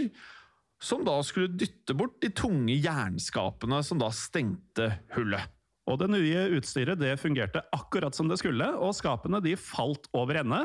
[0.82, 5.54] som da skulle dytte bort de tunge jernskapene som da stengte hullet.
[5.90, 10.40] Og det nye utstyret det fungerte akkurat som det skulle, og skapene de falt over
[10.40, 10.62] ende.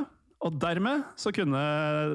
[0.47, 1.59] Og dermed så kunne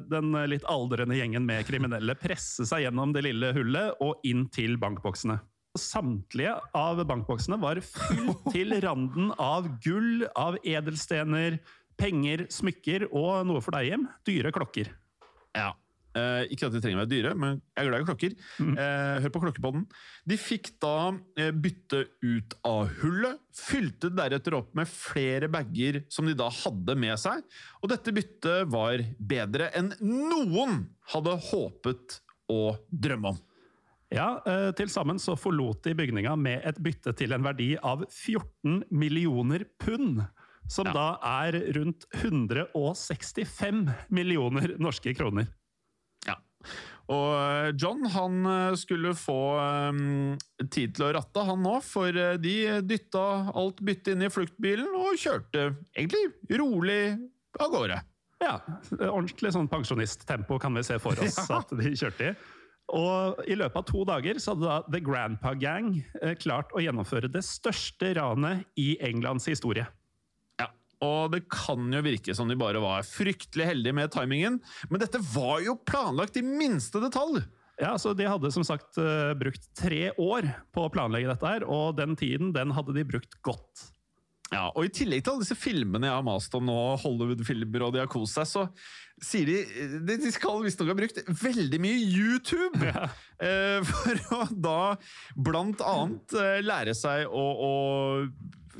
[0.08, 4.78] den litt aldrende gjengen med kriminelle presse seg gjennom det lille hullet og inn til
[4.80, 5.36] bankboksene.
[5.76, 11.58] Samtlige av bankboksene var fylt til randen av gull, av edelstener,
[12.00, 14.94] penger, smykker og noe for deg hjem dyre klokker.
[15.54, 15.74] Ja.
[16.14, 18.34] Eh, ikke at de trenger å være dyre, men jeg er glad i klokker.
[18.62, 19.86] Eh, hør på klokkepodden.
[20.30, 20.92] De fikk da
[21.40, 26.94] eh, bytte ut av hullet, fylte deretter opp med flere bager som de da hadde
[27.02, 27.42] med seg.
[27.82, 32.20] Og dette byttet var bedre enn noen hadde håpet
[32.54, 33.42] å drømme om.
[34.14, 34.28] Ja,
[34.78, 39.64] Til sammen så forlot de bygninga med et bytte til en verdi av 14 millioner
[39.82, 40.22] pund.
[40.70, 40.92] Som Ja.
[40.94, 45.48] da er rundt 165 millioner norske kroner.
[47.12, 50.34] Og eh, John han eh, skulle få um,
[50.72, 55.20] tid til å ratte, han nå, for de dytta alt byttet inn i fluktbilen og
[55.20, 57.02] kjørte egentlig rolig
[57.60, 58.00] av gårde.
[58.42, 58.58] Ja,
[58.98, 62.36] Ordentlig sånn pensjonisttempo kan vi se for oss at de kjørte i.
[62.94, 65.94] Og I løpet av to dager så hadde da The Grandpa Gang
[66.42, 69.86] klart å gjennomføre det største ranet i Englands historie.
[71.02, 75.20] Og det kan jo virke som de bare var fryktelig heldige med timingen, men dette
[75.34, 77.42] var jo planlagt i minste detalj!
[77.82, 81.64] Ja, så De hadde som sagt eh, brukt tre år på å planlegge dette, her,
[81.66, 83.88] og den tiden den hadde de brukt godt.
[84.52, 87.96] Ja, og I tillegg til alle disse filmene jeg har mast om nå, Hollywood-filmer og
[87.96, 88.66] de har kost seg, så
[89.24, 92.78] sier de De skal visstnok ha brukt veldig mye YouTube!
[92.86, 93.08] Ja.
[93.42, 94.78] eh, For å da
[95.34, 97.72] blant annet eh, lære seg å, å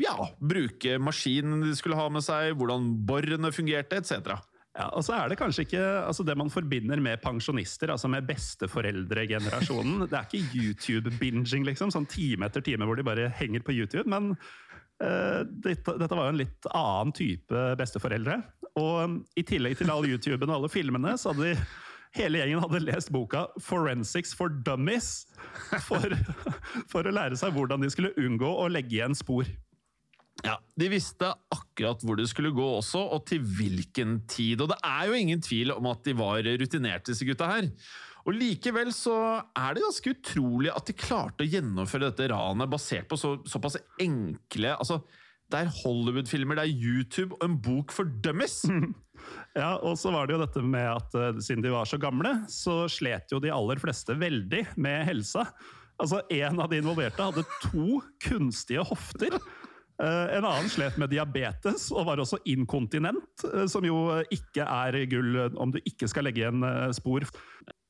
[0.00, 4.35] ja, bruke maskinen de skulle ha med seg, hvordan borene fungerte, etc.
[4.74, 8.26] Ja, og så er Det kanskje ikke altså det man forbinder med pensjonister, altså med
[8.26, 10.09] besteforeldregenerasjonen.
[10.11, 14.09] Det er ikke YouTube-binging, liksom, sånn time etter time hvor de bare henger på YouTube.
[14.11, 18.40] Men uh, dette, dette, var jo en litt annen type besteforeldre.
[18.74, 21.66] Og um, i tillegg til all YouTuben og alle filmene, så hadde de
[22.14, 25.26] Hele gjengen hadde lest boka 'Forensics for Dummies'
[25.88, 26.14] for,
[26.87, 29.48] for å lære seg hvordan de skulle unngå å legge igjen spor.
[30.44, 34.61] Ja, De visste akkurat hvor det skulle gå også, og til hvilken tid.
[34.61, 37.70] Og det er jo ingen tvil om at de var rutinerte, disse gutta her.
[38.24, 39.16] Og Likevel så
[39.57, 43.76] er det ganske utrolig at de klarte å gjennomføre dette ranet basert på så, såpass
[44.00, 45.02] enkle altså,
[45.52, 48.62] Det er Hollywood-filmer, det er YouTube og en bok for dummies!
[49.54, 52.33] Ja, og så var det jo dette med at uh, siden de var så gamle,
[52.50, 55.46] så slet jo de aller fleste veldig med helsa.
[56.02, 59.38] Altså, En av de involverte hadde to kunstige hofter.
[60.02, 64.98] Eh, en annen slet med diabetes og var også inkontinent, eh, som jo ikke er
[65.11, 67.26] gull om du ikke skal legge igjen eh, spor.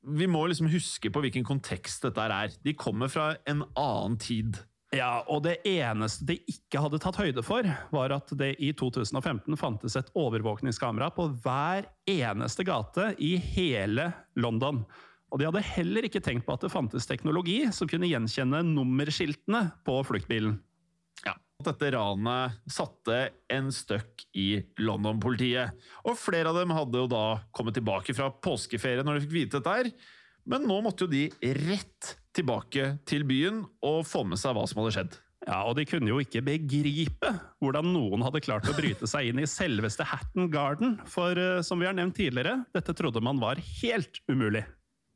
[0.05, 2.53] Vi må liksom huske på hvilken kontekst dette er.
[2.65, 4.61] De kommer fra en annen tid.
[4.95, 9.57] Ja, og det eneste de ikke hadde tatt høyde for, var at det i 2015
[9.59, 14.85] fantes et overvåkningskamera på hver eneste gate i hele London.
[15.33, 19.65] Og de hadde heller ikke tenkt på at det fantes teknologi som kunne gjenkjenne nummerskiltene
[19.89, 20.61] på fluktbilen.
[21.65, 25.73] Ja, dette ranet satte en støkk i London-politiet.
[26.05, 29.57] Og flere av dem hadde jo da kommet tilbake fra påskeferie når de fikk vite
[29.57, 29.89] dette her.
[30.45, 31.23] Men nå måtte jo de
[31.65, 35.17] rett tilbake til byen og få med seg hva som hadde skjedd.
[35.47, 37.33] Ja, og de kunne jo ikke begripe
[37.65, 41.81] hvordan noen hadde klart å bryte seg inn i selveste Hatton Garden, for eh, som
[41.81, 44.67] vi har nevnt tidligere, dette trodde man var helt umulig.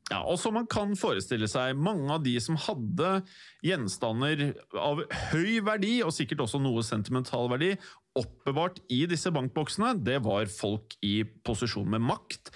[0.09, 3.19] Ja, og som man kan forestille seg, mange av de som hadde
[3.65, 4.41] gjenstander
[4.73, 7.75] av høy verdi, og sikkert også noe sentimental verdi,
[8.17, 12.49] oppbevart i disse bankboksene, det var folk i posisjon med makt.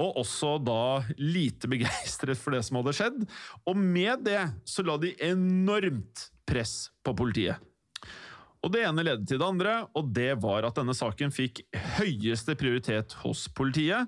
[0.00, 3.24] Og også da lite begeistret for det som hadde skjedd.
[3.66, 7.58] Og med det så la de enormt press på politiet.
[8.60, 11.62] Og Det ene ledet til det andre, og det var at denne saken fikk
[11.96, 14.06] høyeste prioritet hos politiet.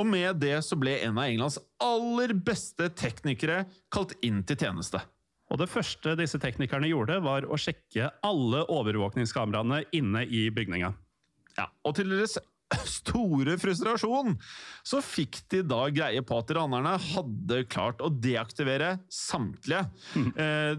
[0.00, 5.02] Og med det så ble en av Englands aller beste teknikere kalt inn til tjeneste.
[5.52, 10.90] Og Det første disse teknikerne gjorde, var å sjekke alle overvåkningskameraene inne i bygninga.
[11.54, 12.38] Ja, og til deres
[12.88, 14.34] store frustrasjon
[14.86, 19.84] så fikk de da greie på at ranerne hadde klart å deaktivere samtlige.
[20.16, 20.32] Mm.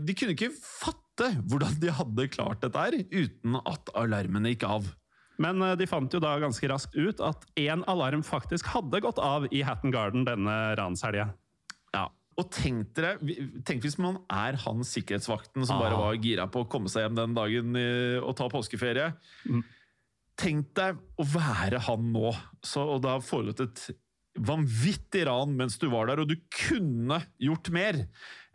[0.04, 4.90] De kunne ikke fatte hvordan de hadde klart dette her uten at alarmene gikk av.
[5.42, 9.22] Men eh, de fant jo da ganske raskt ut at én alarm faktisk hadde gått
[9.22, 11.30] av i Hatton Garden denne ranshelga.
[11.96, 12.08] Ja,
[12.40, 13.16] og tenk dere,
[13.68, 15.86] tenk hvis man er han sikkerhetsvakten som ah.
[15.86, 17.80] bare var gira på å komme seg hjem den dagen
[18.22, 19.14] og ta påskeferie.
[19.48, 19.64] Mm.
[20.36, 23.86] Tenk deg å være han nå, så, og da foregått et
[24.36, 28.02] vanvittig ran mens du var der, og du kunne gjort mer.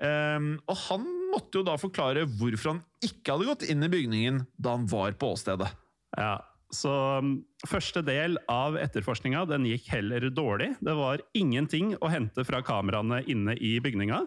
[0.00, 4.44] Um, og han måtte jo da forklare hvorfor han ikke hadde gått inn i bygningen
[4.60, 5.70] da han var på åstedet.
[6.18, 6.36] Ja,
[6.74, 10.70] så um, Første del av etterforskninga gikk heller dårlig.
[10.80, 14.22] Det var ingenting å hente fra kameraene inne i bygninga.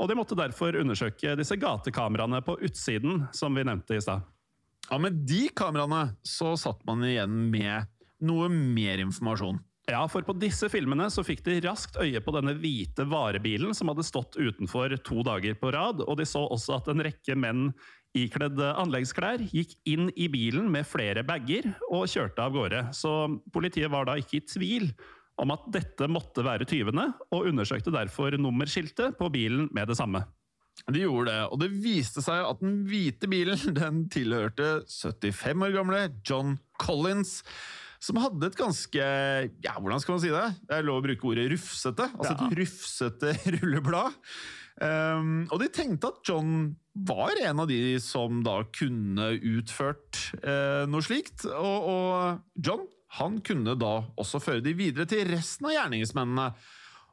[0.00, 4.24] Og de måtte derfor undersøke disse gatekameraene på utsiden, som vi nevnte i stad.
[4.88, 7.90] Ja, Med de kameraene så satt man igjen med
[8.24, 9.60] noe mer informasjon.
[9.90, 13.90] Ja, for på disse filmene så fikk de raskt øye på denne hvite varebilen som
[13.90, 17.72] hadde stått utenfor to dager på rad, og de så også at en rekke menn
[18.14, 22.84] ikledd anleggsklær gikk inn i bilen med flere bager og kjørte av gårde.
[22.94, 23.10] Så
[23.54, 24.92] politiet var da ikke i tvil
[25.42, 30.22] om at dette måtte være tyvene, og undersøkte derfor nummerskiltet på bilen med det samme.
[30.92, 35.74] De gjorde det, og det viste seg at den hvite bilen den tilhørte 75 år
[35.74, 37.40] gamle John Collins.
[38.02, 39.04] Som hadde et ganske
[39.62, 40.46] ja, hvordan skal man si det?
[40.66, 42.08] Det er lov å bruke ordet rufsete.
[42.18, 42.48] Altså ja.
[42.48, 44.18] et rufsete rulleblad.
[44.82, 46.72] Um, og de tenkte at John
[47.06, 51.46] var en av de som da kunne utført uh, noe slikt.
[51.46, 52.88] Og, og, John
[53.18, 56.48] han kunne da også føre de videre til resten av gjerningsmennene.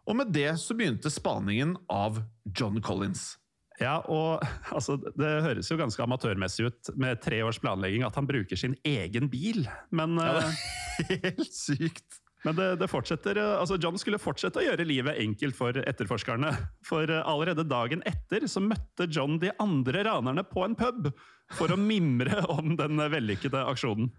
[0.07, 2.21] Og med det så begynte spaningen av
[2.55, 3.33] John Collins.
[3.79, 4.43] Ja, og
[4.75, 8.75] altså, Det høres jo ganske amatørmessig ut med tre års planlegging at han bruker sin
[8.87, 10.63] egen bil, men, Ja, eh,
[11.09, 12.19] helt sykt.
[12.45, 16.53] men det, det fortsetter, eh, altså John skulle fortsette å gjøre livet enkelt for etterforskerne.
[16.87, 21.11] For eh, allerede dagen etter så møtte John de andre ranerne på en pub
[21.57, 24.11] for å mimre om den vellykkede aksjonen.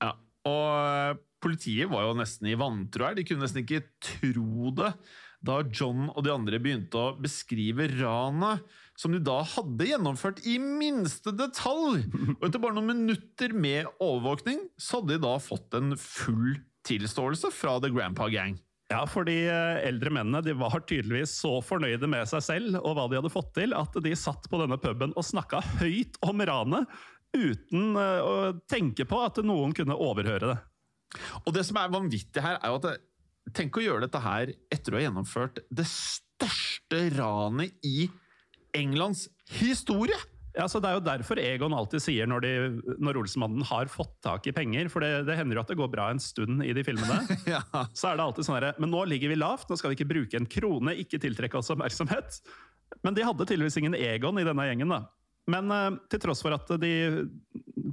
[0.00, 0.14] Ja,
[0.48, 3.16] og eh, politiet var jo nesten i vantro her.
[3.18, 4.94] De kunne nesten ikke tro det
[5.40, 8.64] da John og de andre begynte å beskrive ranet
[9.00, 12.02] som de da hadde gjennomført i minste detalj.
[12.36, 16.58] Og etter bare noen minutter med overvåkning så hadde de da fått en full
[16.88, 18.58] tilståelse fra The Grandpa Gang.
[18.90, 22.96] Ja, for de eh, eldre mennene de var tydeligvis så fornøyde med seg selv og
[22.98, 26.42] hva de hadde fått til, at de satt på denne puben og snakka høyt om
[26.42, 26.90] ranet
[27.36, 30.58] uten eh, å tenke på at noen kunne overhøre det.
[31.44, 32.98] Og det som er vanvittig her, er jo at det,
[33.56, 38.04] Tenk å gjøre dette her etter å ha gjennomført det største ranet i
[38.76, 39.28] Englands
[39.60, 40.16] historie!
[40.56, 44.16] Ja, så Det er jo derfor Egon alltid sier når, de, når Olsenmannen har fått
[44.24, 46.72] tak i penger, for det, det hender jo at det går bra en stund i
[46.74, 47.20] de filmene.
[47.50, 47.62] Ja.
[47.94, 50.10] Så er det alltid sånn herre Men nå ligger vi lavt, nå skal vi ikke
[50.10, 52.42] bruke en krone, ikke tiltrekke oss oppmerksomhet.
[53.06, 55.04] Men de hadde tydeligvis ingen Egon i denne gjengen, da.
[55.50, 56.92] Men uh, til tross for at de,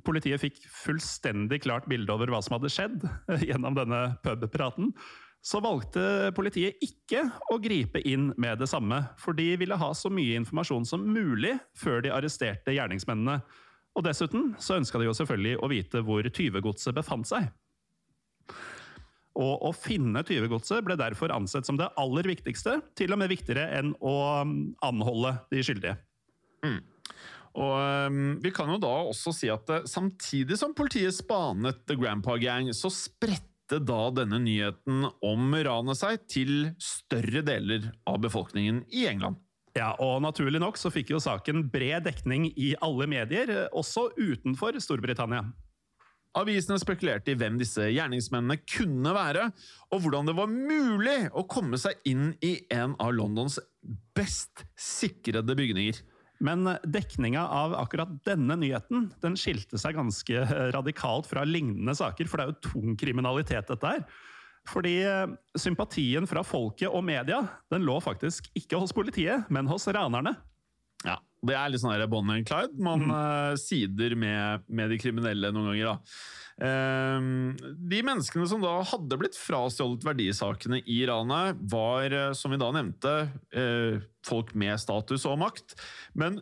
[0.06, 3.06] politiet fikk fullstendig klart bilde over hva som hadde skjedd
[3.48, 4.92] gjennom denne pubpraten,
[5.48, 7.22] så valgte politiet ikke
[7.54, 11.54] å gripe inn med det samme, for de ville ha så mye informasjon som mulig
[11.78, 13.40] før de arresterte gjerningsmennene.
[13.96, 17.48] Og dessuten så ønska de jo selvfølgelig å vite hvor tyvegodset befant seg.
[19.38, 23.70] Og å finne tyvegodset ble derfor ansett som det aller viktigste, til og med viktigere
[23.78, 25.96] enn å um, anholde de skyldige.
[27.58, 27.74] Og
[28.12, 32.36] um, Vi kan jo da også si at eh, samtidig som politiet spanet The Grandpa
[32.42, 39.06] Gang, så spredte da denne nyheten om ranet seg til større deler av befolkningen i
[39.12, 39.42] England.
[39.78, 44.80] Ja, og Naturlig nok så fikk jo saken bred dekning i alle medier, også utenfor
[44.82, 45.44] Storbritannia.
[46.38, 49.48] Avisene spekulerte i hvem disse gjerningsmennene kunne være,
[49.94, 53.58] og hvordan det var mulig å komme seg inn i en av Londons
[54.18, 56.02] best sikrede bygninger.
[56.44, 60.44] Men dekninga av akkurat denne nyheten den skilte seg ganske
[60.76, 64.04] radikalt fra lignende saker, for det er jo tung kriminalitet, dette her.
[64.68, 67.40] Fordi eh, sympatien fra folket og media
[67.72, 70.36] den lå faktisk ikke hos politiet, men hos ranerne.
[71.46, 72.82] Det er litt sånn Bonnie and Clyde.
[72.82, 75.94] Man eh, sider med, med de kriminelle noen ganger.
[75.94, 75.98] da.
[76.66, 82.62] Ehm, de menneskene som da hadde blitt frastjålet verdisakene i ranet, var, eh, som vi
[82.62, 83.16] da nevnte,
[83.54, 85.78] uh, folk med status og makt.
[86.18, 86.42] Men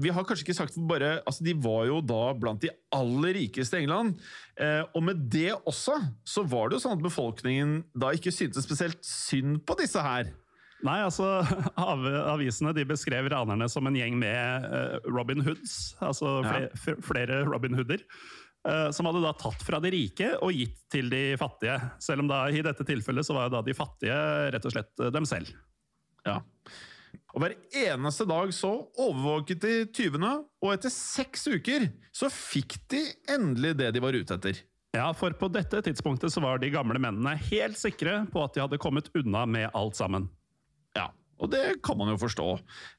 [0.00, 3.78] vi har kanskje ikke sagt bare altså De var jo da blant de aller rikeste
[3.78, 4.16] i England.
[4.56, 8.66] Eh, og med det også, så var det jo sånn at befolkningen da ikke syntes
[8.66, 10.32] spesielt synd på disse her.
[10.84, 11.26] Nei, altså,
[11.80, 16.96] av, Avisene de beskrev ranerne som en gjeng med eh, Robin Hoods, altså flere, ja.
[17.08, 18.04] flere Robin Hooder.
[18.68, 21.78] eh, som hadde da tatt fra de rike og gitt til de fattige.
[22.04, 24.18] Selv om da i dette tilfellet så var da de fattige
[24.52, 25.54] rett og slett eh, dem selv.
[26.24, 26.42] Ja.
[27.34, 28.70] Og Hver eneste dag så
[29.00, 33.02] overvåket de tyvene, og etter seks uker så fikk de
[33.34, 34.60] endelig det de var ute etter.
[34.94, 38.62] Ja, for på dette tidspunktet så var de gamle mennene helt sikre på at de
[38.62, 40.28] hadde kommet unna med alt sammen.
[40.94, 41.10] Ja,
[41.42, 42.48] Og det kan man jo forstå,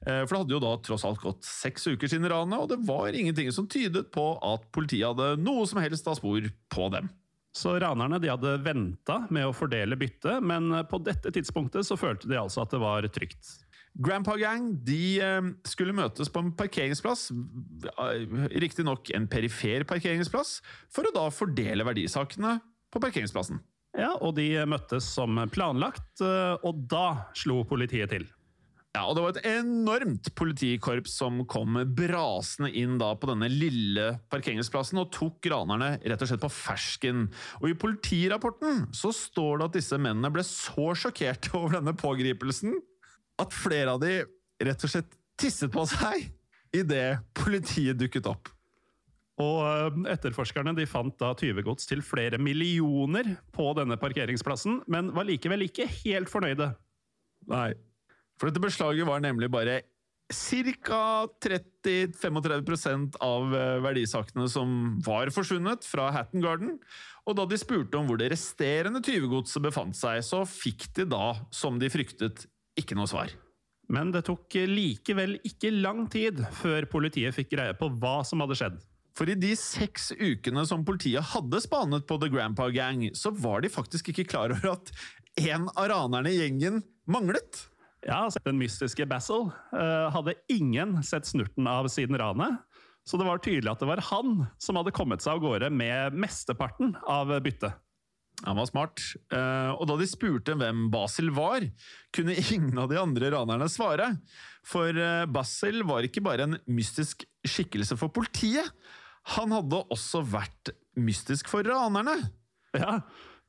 [0.06, 2.82] Eh, for det hadde jo da tross alt gått seks uker siden ranet, og det
[2.86, 7.10] var ingenting som tydet på at politiet hadde noe som helst av spor på dem.
[7.56, 12.28] Så ranerne de hadde venta med å fordele byttet, men på dette tidspunktet så følte
[12.28, 13.66] de altså at det var trygt.
[13.96, 17.30] Grandpa Gang de eh, skulle møtes på en parkeringsplass,
[18.60, 20.60] riktignok en perifer parkeringsplass,
[20.92, 22.58] for å da fordele verdisakene
[22.92, 23.64] på parkeringsplassen.
[23.96, 28.26] Ja, og de møttes som planlagt, eh, og da slo politiet til.
[28.96, 34.22] Ja, og Det var et enormt politikorps som kom brasende inn da på denne lille
[34.32, 37.26] parkeringsplassen og tok ranerne rett og slett på fersken.
[37.60, 42.78] Og I politirapporten så står det at disse mennene ble så sjokkerte over denne pågripelsen
[43.44, 44.22] at flere av de
[44.64, 46.30] rett og slett tisset på seg
[46.76, 48.55] idet politiet dukket opp.
[49.43, 55.66] Og etterforskerne de fant da tyvegods til flere millioner på denne parkeringsplassen, men var likevel
[55.68, 56.70] ikke helt fornøyde.
[57.51, 57.74] Nei.
[58.39, 59.82] For dette beslaget var nemlig bare
[60.32, 61.28] ca.
[61.43, 66.80] 30-35% av eh, verdisakene som var forsvunnet fra Hatton Garden.
[67.28, 71.36] Og da de spurte om hvor det resterende tyvegodset befant seg, så fikk de da,
[71.53, 72.47] som de fryktet,
[72.80, 73.30] ikke noe svar.
[73.91, 78.57] Men det tok likevel ikke lang tid før politiet fikk greie på hva som hadde
[78.57, 78.82] skjedd.
[79.16, 83.63] For i de seks ukene som politiet hadde spanet på The Grandpa Gang, så var
[83.63, 84.91] de faktisk ikke klar over at
[85.39, 87.63] en av ranerne i gjengen manglet.
[88.05, 92.59] Ja, altså, Den mystiske Basil uh, hadde ingen sett snurten av siden ranet.
[93.05, 96.18] Så det var tydelig at det var han som hadde kommet seg av gårde med
[96.18, 97.78] mesteparten av byttet.
[98.43, 98.99] Han var smart.
[99.32, 101.63] Eh, og da de spurte hvem Basil var,
[102.16, 104.09] kunne ingen av de andre ranerne svare.
[104.68, 108.68] For eh, Basil var ikke bare en mystisk skikkelse for politiet.
[109.34, 112.19] Han hadde også vært mystisk for ranerne.
[112.78, 112.99] Ja,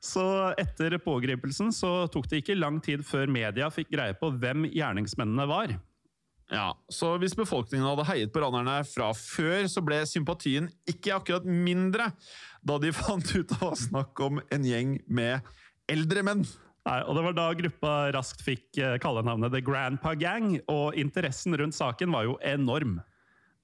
[0.03, 0.23] så
[0.59, 5.47] etter pågripelsen så tok det ikke lang tid før media fikk greie på hvem gjerningsmennene
[5.49, 5.75] var.
[6.47, 11.43] Ja, Så hvis befolkningen hadde heiet på ranerne fra før, så ble sympatien ikke akkurat
[11.43, 12.13] mindre
[12.63, 15.43] da de fant ut det var snakk om en gjeng med
[15.91, 16.45] eldre menn.
[16.87, 21.57] Nei, og Det var da gruppa raskt fikk eh, kallenavnet The Grandpa Gang, og interessen
[21.59, 23.01] rundt saken var jo enorm.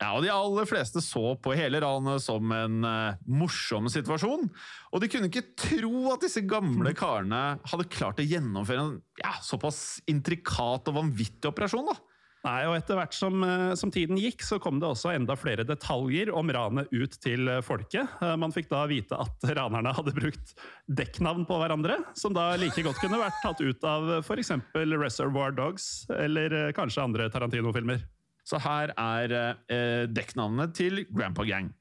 [0.03, 4.49] Ja, og De aller fleste så på hele ranet som en uh, morsom situasjon.
[4.91, 9.37] Og de kunne ikke tro at disse gamle karene hadde klart å gjennomføre en ja,
[9.45, 11.87] såpass intrikat og vanvittig operasjon.
[11.87, 11.95] da.
[12.43, 15.63] Nei, og Etter hvert som, eh, som, tiden gikk, så kom det også enda flere
[15.63, 18.17] detaljer om ranet ut til eh, folket.
[18.41, 20.51] Man fikk da vite at ranerne hadde brukt
[20.91, 24.51] dekknavn på hverandre, som da like godt kunne vært tatt ut av f.eks.
[24.75, 25.87] Reservoir Dogs
[26.17, 28.03] eller kanskje andre Tarantino-filmer.
[28.43, 29.33] Så her er
[29.71, 31.71] eh, dekknavnet til Grandpa Gang.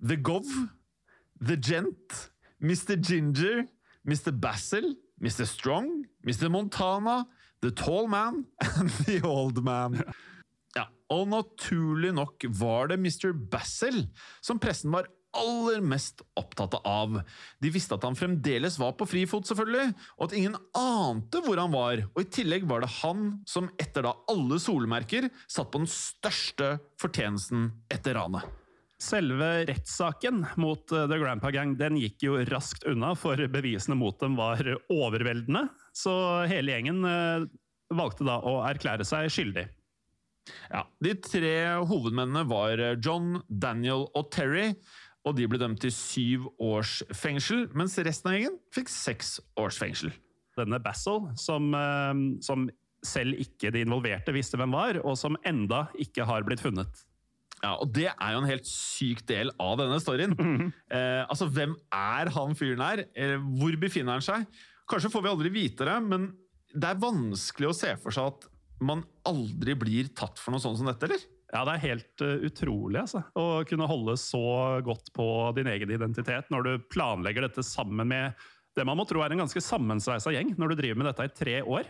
[0.00, 0.48] The Gov,
[1.40, 2.96] The Gent, Mr.
[3.00, 3.64] Ginger,
[4.04, 4.32] Mr.
[4.32, 5.44] Basil, Mr.
[5.44, 6.48] Strong, Mr.
[6.48, 7.24] Montana
[7.62, 8.46] The Tall Man
[8.78, 10.00] and The Old Man.
[10.76, 13.32] Ja, Og naturlig nok var det Mr.
[13.50, 14.06] Basil
[14.42, 17.20] som pressen var aller mest opptatt av.
[17.62, 21.74] De visste at han fremdeles var på frifot, selvfølgelig, og at ingen ante hvor han
[21.74, 22.04] var.
[22.14, 26.74] Og i tillegg var det han som etter da alle solmerker satt på den største
[27.00, 28.46] fortjenesten etter ranet.
[29.00, 34.18] Selve rettssaken mot eh, The Grandpa Gang den gikk jo raskt unna, for bevisene mot
[34.20, 34.60] dem var
[34.92, 35.70] overveldende.
[35.96, 36.12] Så
[36.50, 37.46] hele gjengen eh,
[37.96, 39.70] valgte da å erklære seg skyldig.
[40.68, 41.54] Ja, De tre
[41.86, 44.74] hovedmennene var John, Daniel og Terry.
[45.28, 49.76] Og de ble dømt til syv års fengsel, mens resten av gjengen fikk seks års
[49.80, 50.14] fengsel.
[50.56, 51.68] Denne Bassel, som,
[52.44, 52.64] som
[53.06, 57.04] selv ikke de involverte visste hvem var, og som enda ikke har blitt funnet.
[57.60, 60.32] Ja, og Det er jo en helt syk del av denne storyen.
[60.32, 60.72] Mm -hmm.
[60.96, 63.04] eh, altså, Hvem er han fyren her?
[63.14, 64.46] Eh, hvor befinner han seg?
[64.88, 66.32] Kanskje får vi aldri vite det, men
[66.74, 68.46] det er vanskelig å se for seg at
[68.80, 71.20] man aldri blir tatt for noe sånt som dette, eller?
[71.50, 73.24] Ja, det er helt uh, utrolig altså.
[73.34, 74.42] å kunne holde så
[74.86, 75.26] godt på
[75.56, 78.38] din egen identitet når du planlegger dette sammen med
[78.78, 81.32] det man må tro er en ganske sammensveisa gjeng, når du driver med dette i
[81.34, 81.88] tre år.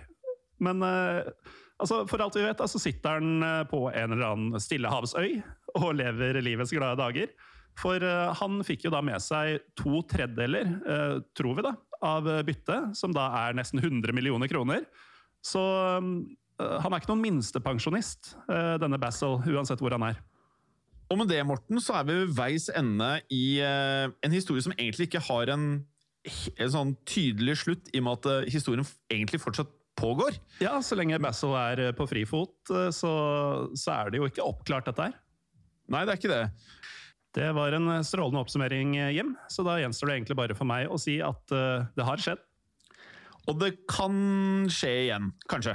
[0.65, 1.29] Men uh,
[1.77, 5.43] altså, for alt vi vet, altså, sitter han uh, på en eller annen stillehavsøy
[5.77, 7.35] og lever livets glade dager.
[7.79, 8.03] For
[8.37, 10.73] han fikk jo da med seg to tredjedeler,
[11.39, 11.71] tror vi, da,
[12.05, 14.83] av byttet, som da er nesten 100 millioner kroner.
[15.47, 16.11] Så uh,
[16.83, 18.35] han er ikke noen minstepensjonist,
[18.83, 20.21] denne Basel, uansett hvor han er.
[21.11, 25.09] Og med det, Morten, så er vi ved veis ende i en historie som egentlig
[25.09, 25.65] ikke har en,
[26.55, 30.39] en sånn tydelig slutt, i og med at historien egentlig fortsatt pågår.
[30.63, 32.55] Ja, så lenge Basel er på frifot,
[32.95, 33.11] så,
[33.75, 35.19] så er det jo ikke oppklart, dette her.
[35.91, 36.45] Nei, det er ikke det.
[37.35, 39.35] Det var en strålende oppsummering, Jim.
[39.51, 42.41] Så da gjenstår det egentlig bare for meg å si at det har skjedd.
[43.51, 44.15] Og det kan
[44.71, 45.31] skje igjen.
[45.51, 45.75] Kanskje.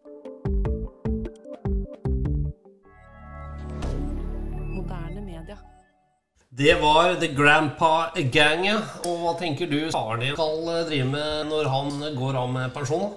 [6.51, 8.79] Det var The Grandpa Gang, ja.
[9.07, 13.13] Og hva tenker du faren din skal drive med når han går av med pensjon?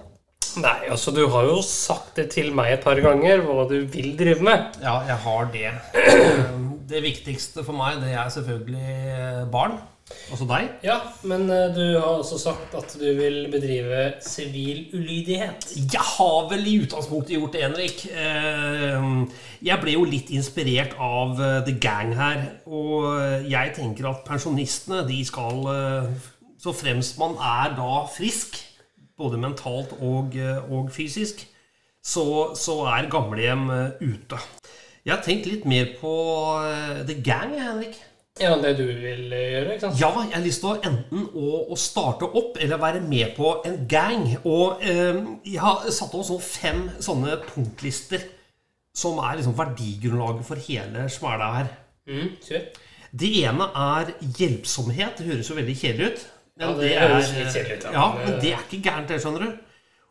[0.63, 4.13] Nei, altså du har jo sagt det til meg et par ganger hva du vil
[4.15, 4.79] drive med.
[4.79, 5.73] Ja, jeg har det.
[6.85, 9.79] Det viktigste for meg, det er selvfølgelig barn.
[10.05, 10.67] Altså deg?
[10.85, 15.65] Ja, men uh, du har også sagt at du vil bedrive sivil ulydighet.
[15.81, 18.03] Jeg har vel i utgangspunktet gjort det, Henrik.
[18.13, 19.25] Uh,
[19.65, 22.45] jeg ble jo litt inspirert av uh, The Gang her.
[22.69, 23.09] Og
[23.49, 25.65] jeg tenker at pensjonistene, de skal
[26.61, 28.57] Så fremst man er da frisk,
[29.17, 30.33] både mentalt og,
[30.69, 31.45] og fysisk,
[32.05, 33.69] så, så er gamlehjem
[34.01, 34.39] ute.
[35.05, 36.13] Jeg har tenkt litt mer på
[37.05, 37.97] The Gang, Henrik.
[38.35, 39.75] Ja, det du vil gjøre?
[39.75, 39.99] ikke sant?
[40.01, 43.53] Ja, jeg har lyst til å enten å, å starte opp eller være med på
[43.67, 44.25] en gang.
[44.43, 48.25] Og eh, jeg har satt opp sånn fem sånne punktlister
[48.95, 51.71] som er liksom verdigrunnlaget for hele smæla her.
[52.11, 52.27] Mm.
[53.15, 55.15] Det ene er hjelpsomhet.
[55.19, 56.25] Det høres jo veldig kjedelig ut.
[56.55, 57.93] Men Ja, det høres litt kjedelig ut, ja.
[57.95, 59.64] Ja, men det er ikke gærent, det, skjønner du.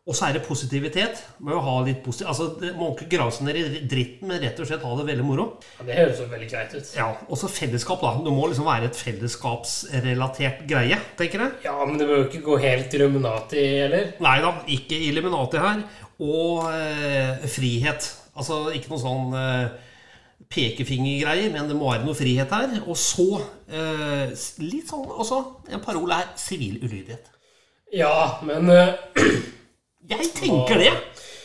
[0.05, 1.23] Og så er det positivitet.
[1.41, 4.43] Må jo ha litt positiv Altså, det må ikke grave seg ned i dritten, men
[4.43, 5.47] rett og slett ha det veldig moro.
[5.79, 6.91] Ja, det høres jo veldig greit ut.
[6.99, 8.11] Ja, Og så fellesskap, da.
[8.27, 11.57] Det må liksom være et fellesskapsrelatert greie, tenker jeg.
[11.65, 14.13] Ja, men det bør jo ikke gå helt Illuminati heller.
[14.29, 15.81] Nei da, ikke Illuminati her.
[16.21, 18.11] Og eh, frihet.
[18.37, 19.73] Altså ikke noe sånn eh,
[20.53, 22.77] pekefingergreier, men det må være noe frihet her.
[22.85, 23.27] Og så
[23.73, 25.41] eh, litt sånn også
[25.73, 27.33] En parol er sivil ulydighet.
[27.95, 28.95] Ja, men eh,
[30.11, 30.93] Jeg tenker det.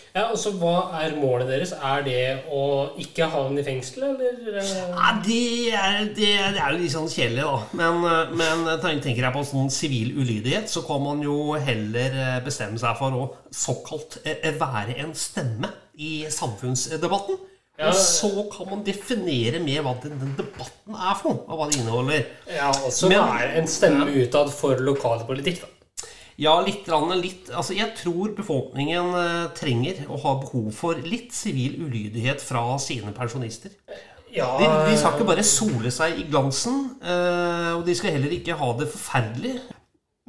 [0.09, 1.71] Ja, og så Hva er målet deres?
[1.71, 2.61] Er det å
[2.99, 4.39] ikke havne i fengsel, eller?
[4.57, 4.71] eh?
[4.89, 5.43] Ja, det,
[5.77, 7.59] er, det, det er jo litt sånn kjedelig, da.
[7.77, 12.39] Men, eh, men tenker jeg på sånn sivil ulydighet, så kan man jo heller eh,
[12.43, 15.69] bestemme seg for å såkalt eh, være en stemme
[16.01, 17.37] i samfunnsdebatten.
[17.79, 17.93] Ja.
[17.93, 21.69] Og så kan man definere mer hva den, den debatten er for noe, og hva
[21.69, 22.25] det inneholder.
[22.51, 25.75] Ja, og så Men- være en stemme utad for lokalpolitikk, da.
[26.39, 26.87] Ja, litt,
[27.19, 32.63] litt Altså, jeg tror befolkningen eh, trenger og har behov for litt sivil ulydighet fra
[32.79, 33.73] sine pensjonister.
[34.31, 38.35] Ja, De, de skal ikke bare sole seg i glansen, eh, og de skal heller
[38.35, 39.55] ikke ha det forferdelig.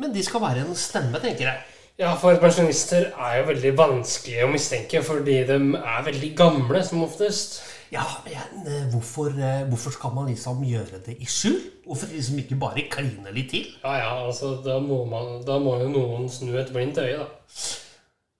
[0.01, 1.77] Men de skal være en stemme, tenker jeg.
[2.01, 7.05] ja, for pensjonister er jo veldig vanskelig å mistenke, fordi de er veldig gamle, som
[7.05, 7.61] oftest.
[7.91, 11.57] Ja, men eh, hvorfor, eh, hvorfor skal man liksom gjøre det i skjul?
[11.87, 13.67] Hvorfor liksom ikke bare kline litt til?
[13.83, 17.27] Ja, ja, altså, da må, man, da må jo noen snu et blindt øye, da.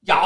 [0.07, 0.21] Ja,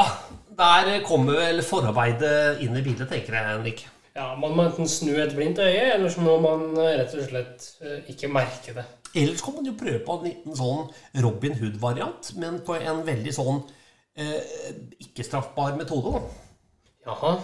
[0.57, 3.83] der kommer vel forarbeidet inn i bildet, tenker jeg, Henrik.
[4.15, 7.25] Ja, Man må enten snu et blindt øye, eller så må man eh, rett og
[7.25, 7.67] slett
[8.13, 8.85] ikke merke det.
[9.15, 10.87] Ellers kan man jo prøve på en liten sånn
[11.25, 13.61] Robin Hood-variant, men på en veldig sånn
[14.19, 16.13] eh, ikke-straffbar metode.
[16.19, 16.25] da.
[17.09, 17.37] Jaha.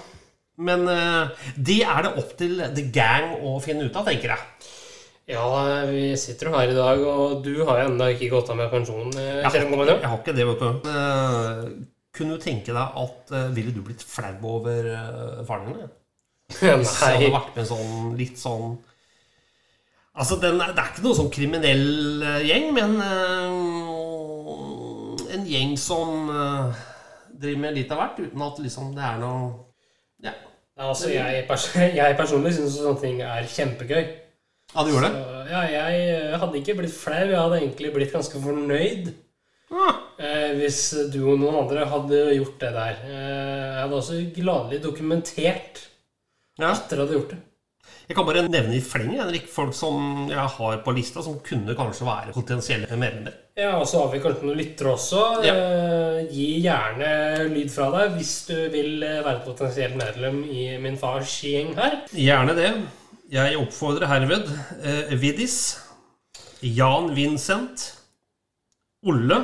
[0.60, 4.70] Men eh, det er det opp til the gang å finne ut av, tenker jeg.
[5.32, 5.46] Ja,
[5.88, 8.72] vi sitter jo her i dag, og du har jo ennå ikke gått av med
[8.74, 9.14] pensjon.
[9.16, 10.90] Jeg, Jeg har, jeg har ikke det, vet du.
[10.92, 15.92] Uh, kunne du tenke deg at uh, Ville du blitt flau over uh, faren din?
[16.60, 18.74] Hvis jeg hadde vært med en sånn litt sånn
[20.12, 23.52] Altså, den, det er ikke noe sånn kriminell eh, gjeng, men eh,
[25.38, 26.82] en gjeng som eh,
[27.32, 29.71] driver med litt av hvert, uten at liksom det er noe
[30.26, 30.36] Ja,
[30.82, 31.68] Altså, jeg, pers
[32.00, 34.06] jeg personlig syns sånne ting er kjempegøy.
[34.72, 35.26] ja du gjorde det?
[35.26, 39.12] Så, ja, jeg eh, hadde ikke blitt flau, jeg hadde egentlig blitt ganske fornøyd.
[39.72, 42.98] Ah, Eh, hvis du og noen andre hadde gjort det der.
[43.08, 45.82] Eh, jeg hadde også gladelig dokumentert
[46.60, 46.70] ja.
[46.70, 47.40] at dere hadde gjort det.
[48.12, 51.72] Jeg kan bare nevne i fleng Henrik, folk som jeg har på lista, som kunne
[51.80, 53.38] kanskje være potensielle medlemmer.
[53.56, 55.22] Ja, og så har vi kanskje noen lyttere også.
[55.48, 55.54] Ja.
[55.56, 57.12] Eh, gi gjerne
[57.54, 61.72] lyd fra deg hvis du vil eh, være et potensielt medlem i min fars gjeng
[61.80, 62.02] her.
[62.12, 62.68] Gjerne det.
[63.32, 64.52] Jeg oppfordrer herved
[64.84, 65.58] eh, Vidis,
[66.60, 67.88] Jan Vincent,
[69.08, 69.40] Olle,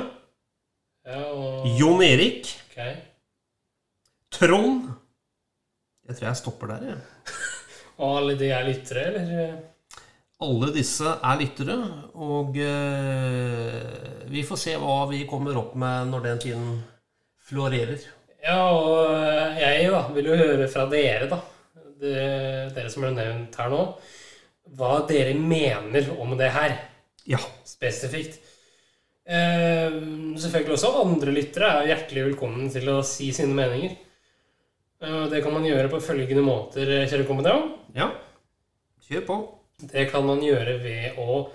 [1.08, 2.82] Ja, og, Jon Erik, ok.
[4.36, 4.90] Trond
[6.04, 7.06] Jeg tror jeg stopper der, jeg.
[7.98, 9.56] Og alle de er lyttere, eller?
[10.46, 11.76] Alle disse er lyttere,
[12.14, 16.68] og eh, vi får se hva vi kommer opp med når den tiden
[17.48, 17.98] florerer.
[18.44, 21.40] Ja, og jeg da, vil jo høre fra dere, da.
[21.98, 22.14] Det,
[22.76, 23.80] dere som ble nevnt her nå.
[24.78, 26.76] Hva dere mener om det her,
[27.28, 27.40] Ja.
[27.66, 28.38] spesifikt.
[29.28, 29.90] Eh,
[30.38, 33.96] selvfølgelig også andre lyttere er hjertelig velkommen til å si sine meninger.
[35.02, 37.78] Eh, det kan man gjøre på følgende måter, kjære kompetent.
[37.94, 38.10] ja.
[39.08, 39.36] Kjør på.
[39.88, 41.48] Det kan man gjøre ved å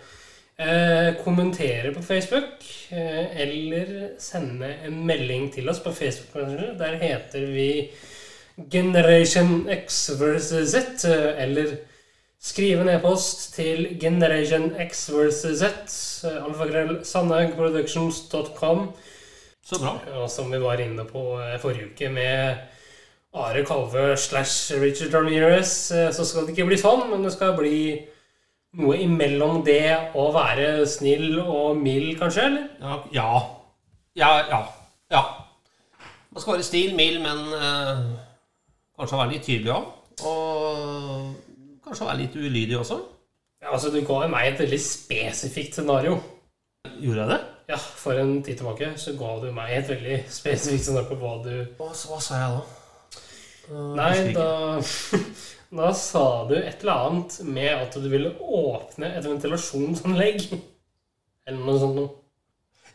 [0.57, 6.33] eh, kommentere på Facebook, eh, eller sende en melding til oss på Facebook.
[6.79, 7.91] Der heter vi
[8.71, 11.75] Generation X versus Z, eh, eller
[12.39, 15.93] skrive en e-post til Generation X versus Z,
[16.29, 17.03] eh, alfagrell
[19.63, 19.97] Så bra.
[20.15, 22.55] Og som vi var inne på eh, forrige uke med
[23.33, 27.55] Are Kalve slash Richard Ramirez, eh, så skal det ikke bli sånn, men det skal
[27.57, 27.77] bli
[28.77, 32.45] noe imellom det å være snill og mild, kanskje?
[32.45, 32.67] eller?
[32.81, 32.99] Ja.
[33.13, 33.31] Ja.
[34.13, 34.29] Ja.
[34.51, 34.59] ja.
[35.13, 35.23] ja.
[36.33, 38.03] Man skal være stil, mild, men eh,
[38.99, 39.89] kanskje være litt tydelig òg.
[40.29, 41.33] Og
[41.87, 42.99] kanskje være litt ulydig også.
[43.63, 46.19] Ja, altså, Du ga meg et veldig spesifikt scenario.
[46.99, 47.41] Gjorde jeg det?
[47.73, 51.35] Ja, For en tid tilbake så ga du meg et veldig spesifikt scenario på hva
[51.45, 52.82] du Hva, hva sa jeg da?
[53.69, 54.79] Eh, Nei, da
[55.73, 60.43] Da sa du et eller annet med at du ville åpne et ventilasjonsanlegg.
[61.49, 62.11] Eller noe sånt noe.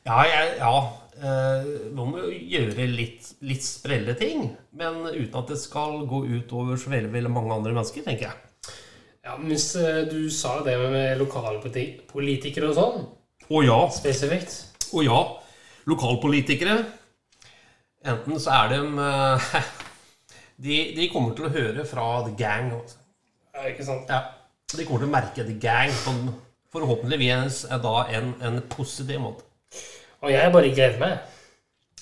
[0.07, 0.75] Ja, jeg, ja.
[1.19, 4.53] Nå man må jo gjøre litt, litt sprelle ting.
[4.79, 8.29] Men uten at det skal gå ut over så veldig, veldig mange andre mennesker, tenker
[8.29, 8.45] jeg.
[9.27, 13.03] Ja, men Hvis eh, du sa det med lokalpolitikere og sånn,
[13.49, 13.81] Å ja.
[13.93, 15.19] spesifikt Å ja.
[15.91, 16.79] Lokalpolitikere.
[18.09, 19.51] Enten så er de eh,
[20.59, 22.73] de, de kommer til å høre fra The Gang.
[22.75, 22.99] altså.
[23.55, 24.11] Ja, ikke sant?
[24.11, 24.21] Ja.
[24.75, 26.15] De kommer til å merke The Gang på
[26.75, 29.47] forhåpentligvis er da en, en positiv måte.
[30.21, 31.19] Og jeg bare gleder meg.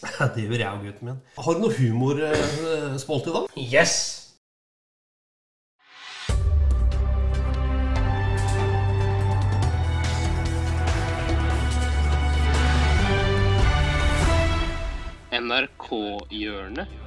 [0.34, 1.20] Det gjør jeg og gutten min.
[1.38, 3.58] Har du noe humorspolt i dag?
[3.60, 3.96] Yes!
[15.36, 17.05] NRK-hjørnet.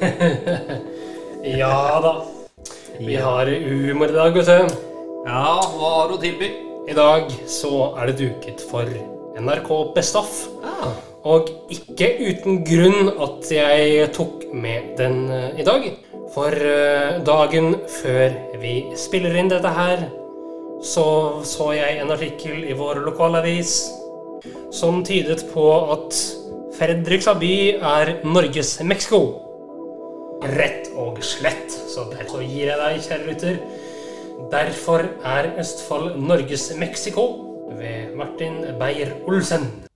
[1.60, 2.12] Ja da.
[2.98, 4.74] Vi har humor i dag, vet du.
[5.26, 6.50] Ja, hva har du å tilby?
[6.90, 8.88] I dag så er det duket for
[9.40, 10.32] NRK Best Of.
[10.64, 10.92] Ja.
[11.28, 15.84] Og ikke uten grunn at jeg tok med den eh, i dag.
[16.34, 20.06] For eh, dagen før vi spiller inn dette her,
[20.80, 21.04] så
[21.44, 23.82] så jeg en artikkel i vår lokalavis
[24.72, 26.16] som tydet på at
[26.78, 29.49] Fredrikstad by er Norges Mexico.
[30.40, 31.68] Rett og slett.
[31.68, 33.60] Så derfor gir jeg deg, kjære lytter.
[34.50, 37.26] Derfor er Østfold Norges Mexico
[37.76, 39.89] ved Martin Beyer-Olsen.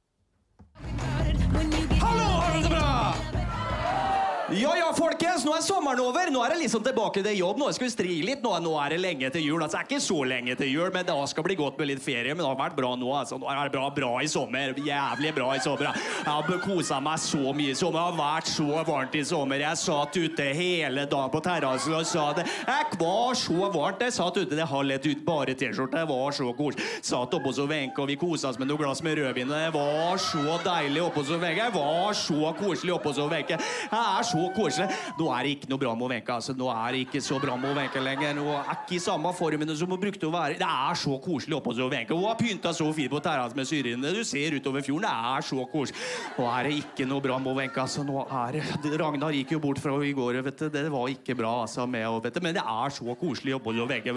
[4.99, 6.31] Folkens, nå er sommeren over.
[6.33, 7.59] Nå er det liksom tilbake til jobb.
[7.61, 8.43] Nå skal vi stri litt.
[8.45, 9.63] Nå, nå er det lenge til jul.
[9.63, 12.03] Altså, det er ikke så lenge til jul, men det skal bli godt med litt
[12.05, 12.35] ferie.
[12.35, 13.11] Men det har vært bra nå.
[13.17, 13.39] altså.
[13.41, 14.75] Nå er det bra, bra i sommer.
[14.85, 15.91] Jævlig bra i sommer.
[15.91, 17.99] Jeg har kosa meg så mye i sommer.
[17.99, 19.65] Det har vært så varmt i sommer.
[19.65, 22.47] Jeg satt ute hele dagen på terrassen og sa det.
[22.65, 24.05] Jeg var så varmt.
[24.05, 25.99] Jeg satt ute, det har lett ut bare T-skjorte.
[25.99, 26.89] Det var så koselig.
[27.05, 29.51] Satt oppe hos Wenche, og vi kosa oss med noe glass med rødvin.
[29.51, 31.69] Det var så deilig oppe hos Wenche.
[31.69, 33.59] Det var så koselig oppe hos Wenche.
[33.59, 34.84] Det er så koselig.
[35.19, 36.39] Nå er det ikke noe bra med Ovenka.
[36.39, 38.35] Altså, nå er det ikke så bra med Ovenka lenger.
[38.39, 40.59] Nå er ikke i samme formene som hun brukte å være.
[40.61, 42.17] Det er så koselig oppe hos Ovenka.
[42.17, 44.15] Hun har pynta så fint på terrassen med syrinene.
[44.15, 45.09] Du ser utover fjorden.
[45.09, 46.07] Det er så koselig.
[46.39, 47.85] Nå er det ikke noe bra med Ovenka.
[47.87, 50.41] Altså, nå er det Ragnar gikk jo bort fra henne i går.
[50.49, 50.69] Vet du.
[50.75, 52.35] Det var ikke bra altså, med henne.
[52.45, 54.17] Men det er så koselig oppe hos Ovenka.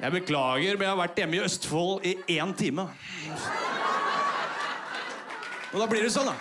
[0.00, 2.88] Jeg beklager, men jeg har vært hjemme i Østfold i én time.
[5.74, 6.34] Og da blir det sånn, da.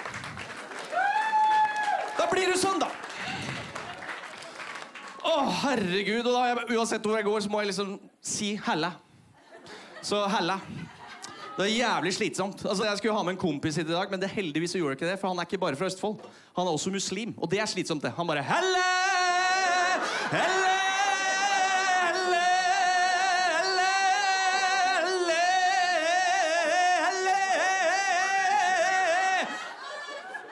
[2.20, 2.90] Da blir det sånn, da.
[5.64, 6.26] Herregud.
[6.26, 8.92] Og da, jeg, uansett hvor jeg går, så må jeg liksom si helle.
[10.04, 10.58] Så helle.
[11.54, 12.66] Det er jævlig slitsomt.
[12.66, 14.96] Altså, Jeg skulle ha med en kompis hit i dag, men det heldigvis så gjorde
[14.96, 16.18] jeg ikke det, for han er ikke bare fra Østfold.
[16.58, 18.14] Han er også muslim, og det er slitsomt, det.
[18.18, 18.44] Han bare!
[18.44, 18.88] Helle!
[20.34, 20.74] Helle!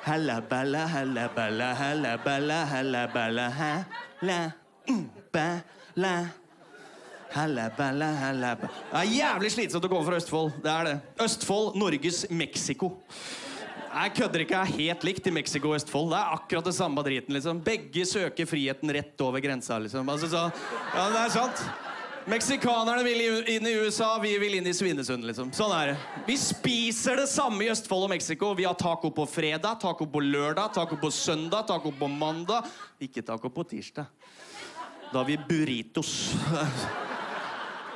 [0.04, 4.61] Halla balla, halla balla, halla balla, halla balla, halla
[5.34, 6.16] balla,
[7.32, 8.10] halla balla.
[8.92, 10.58] Det er jævlig slitsomt å komme fra Østfold.
[10.64, 10.96] Det er det.
[11.26, 12.94] Østfold, Norges Mexico.
[13.92, 14.56] Jeg kødder ikke.
[14.56, 16.12] Er helt likt i Mexico og Østfold.
[16.14, 17.36] Det er akkurat det samme driten.
[17.36, 17.62] liksom.
[17.64, 19.80] Begge søker friheten rett over grensa.
[19.80, 20.10] liksom.
[20.10, 20.46] Altså, så,
[20.96, 21.64] ja, det er sant.
[22.30, 25.26] Meksikanerne vil inn i USA, vi vil inn i Svinesund.
[25.26, 25.50] liksom.
[25.58, 25.98] Sånn er det.
[26.28, 28.54] Vi spiser det samme i Østfold og Mexico.
[28.56, 32.70] Vi har taco på fredag, taco på lørdag, taco på søndag, taco på mandag.
[33.02, 34.06] Ikke taco på tirsdag.
[35.12, 36.34] Da har vi burritos.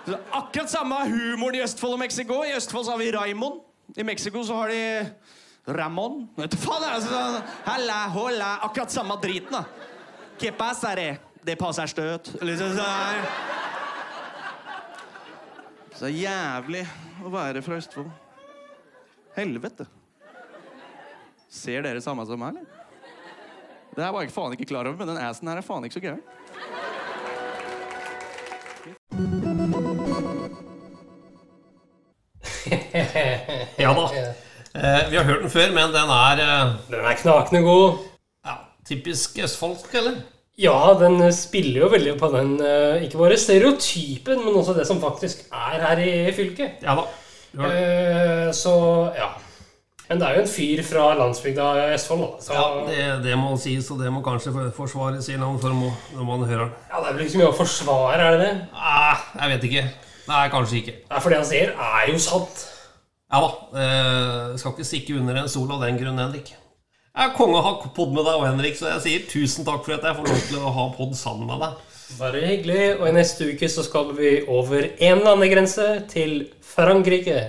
[0.32, 2.42] Akkurat samme humoren i Østfold og Mexico.
[2.46, 3.62] I Østfold så har vi Raymond.
[3.96, 5.06] I Mexico så har de
[5.66, 6.28] Ramón.
[6.36, 8.58] Vet du faen, altså, Halla, holla.
[8.62, 9.64] Akkurat samme driten, da.
[10.38, 12.36] Que pasare, de Det passer støt.
[12.42, 13.26] Liksom sånn.
[15.96, 16.84] Så jævlig
[17.24, 18.12] å være fra Østfold.
[19.36, 19.88] Helvete.
[21.50, 22.66] Ser dere samme som meg, eller?
[23.96, 26.02] Det her var jeg faen ikke klar over, men den assen her er faen ikke
[26.02, 26.24] så gæren.
[33.78, 34.06] Ja da.
[34.76, 37.98] Eh, vi har hørt den før, men den er eh, Den er knakende god.
[38.46, 38.56] ja,
[38.88, 40.18] typisk østfoldsk, eller?
[40.60, 45.02] Ja, den spiller jo veldig på den eh, ikke bare stereotypen, men også det som
[45.04, 46.70] faktisk er her i fylket.
[46.84, 47.04] Ja da.
[47.56, 48.76] Du har- Eh, Så
[49.16, 49.30] ja.
[50.10, 52.42] Men det er jo en fyr fra landsbygda i Østfold, da.
[52.46, 55.60] Så Ja, det, det må sies, og det må kanskje for- forsvares i en annen
[55.60, 55.82] form
[56.14, 56.74] når man hører den.
[56.92, 58.54] ja, det er vel ikke så mye å forsvare, er det det?
[58.74, 59.86] Nei, jeg vet ikke.
[60.28, 60.94] Nei, kanskje ikke.
[61.10, 62.68] Nei, For det han sier, er jo sant.
[63.34, 63.50] Ja da.
[63.82, 66.54] Eh, skal ikke stikke under en sol av den grunn, Henrik.
[67.16, 69.86] Jeg er konge å ha pod med deg og Henrik, så jeg sier tusen takk
[69.86, 71.82] for at jeg får lov til å ha pod sammen med deg.
[72.20, 73.00] Bare hyggelig.
[73.00, 77.40] Og i neste uke så skal vi over en landegrense til Frankrike.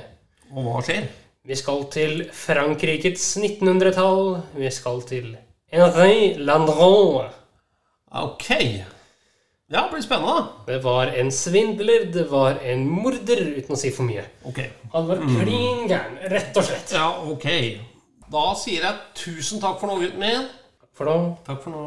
[0.55, 1.09] Og hva skjer?
[1.47, 4.41] Vi skal til Frankrikes 1900-tall.
[4.59, 5.29] Vi skal til
[5.71, 7.29] Henri Landron.
[8.11, 8.49] Ok.
[8.51, 10.49] Ja, det blir spennende.
[10.67, 14.25] Det var en svindler, det var en morder, uten å si for mye.
[14.47, 14.59] Ok.
[14.93, 16.95] Han var klin gæren, rett og slett.
[16.99, 17.47] Ja, ok.
[18.31, 20.47] Da sier jeg tusen takk for nå, gutten min.
[20.83, 21.17] Takk For nå.
[21.47, 21.87] Takk for nå.